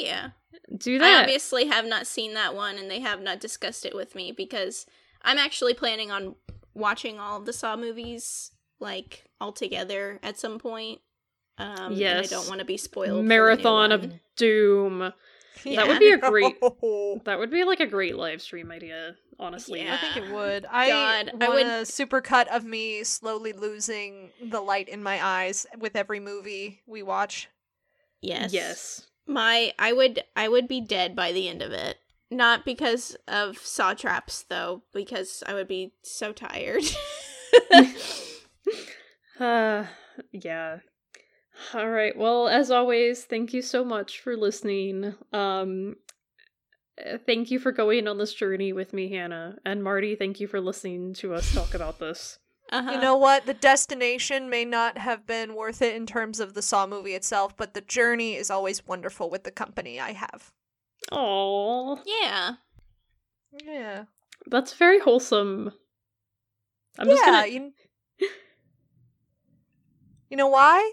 [0.00, 0.30] yeah.
[0.76, 1.20] do I that.
[1.22, 4.84] obviously have not seen that one and they have not discussed it with me because
[5.22, 6.34] I'm actually planning on
[6.74, 11.00] watching all of the Saw movies like all together at some point.
[11.58, 13.08] Um and I don't want to be spoiled.
[13.08, 14.20] for the new Marathon of one.
[14.36, 15.12] Doom.
[15.64, 15.76] Yeah.
[15.80, 16.56] That would be a great
[17.24, 19.82] That would be like a great live stream idea, honestly.
[19.82, 19.96] Yeah.
[19.98, 20.66] think it would.
[20.70, 25.24] I God, I would- a super cut of me slowly losing the light in my
[25.24, 27.48] eyes with every movie we watch.
[28.20, 28.52] Yes.
[28.52, 29.06] Yes.
[29.26, 31.98] My I would I would be dead by the end of it.
[32.30, 36.84] Not because of saw traps though, because I would be so tired.
[39.38, 39.86] Uh,
[40.32, 40.78] yeah.
[41.74, 42.16] All right.
[42.16, 45.14] Well, as always, thank you so much for listening.
[45.32, 45.96] Um,
[47.04, 50.14] uh, thank you for going on this journey with me, Hannah and Marty.
[50.16, 52.38] Thank you for listening to us talk about this.
[52.72, 52.92] uh-huh.
[52.92, 53.46] You know what?
[53.46, 57.56] The destination may not have been worth it in terms of the Saw movie itself,
[57.56, 60.52] but the journey is always wonderful with the company I have.
[61.12, 62.52] Oh, Yeah.
[63.64, 64.04] Yeah.
[64.46, 65.72] that's very wholesome.
[66.98, 67.46] I'm yeah, just gonna.
[67.46, 67.72] you,
[70.30, 70.92] you know why?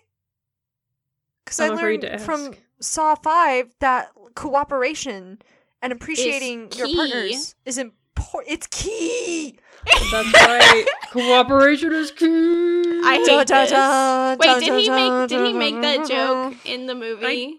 [1.44, 2.54] Because I learned from.
[2.82, 5.40] Saw 5 that cooperation
[5.82, 8.52] and appreciating your partners is important.
[8.54, 9.58] It's key!
[10.12, 10.86] That's right.
[11.12, 12.26] Cooperation is key.
[12.28, 13.70] I hate dun, this.
[13.70, 17.26] dun, Wait, dun, did he make did he make that joke in the movie?
[17.26, 17.54] I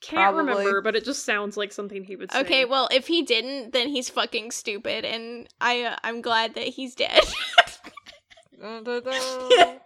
[0.00, 0.54] can't Probably.
[0.54, 2.40] remember, but it just sounds like something he would say.
[2.40, 6.68] Okay, well, if he didn't, then he's fucking stupid, and I uh, I'm glad that
[6.68, 7.20] he's dead.
[8.62, 9.78] yeah.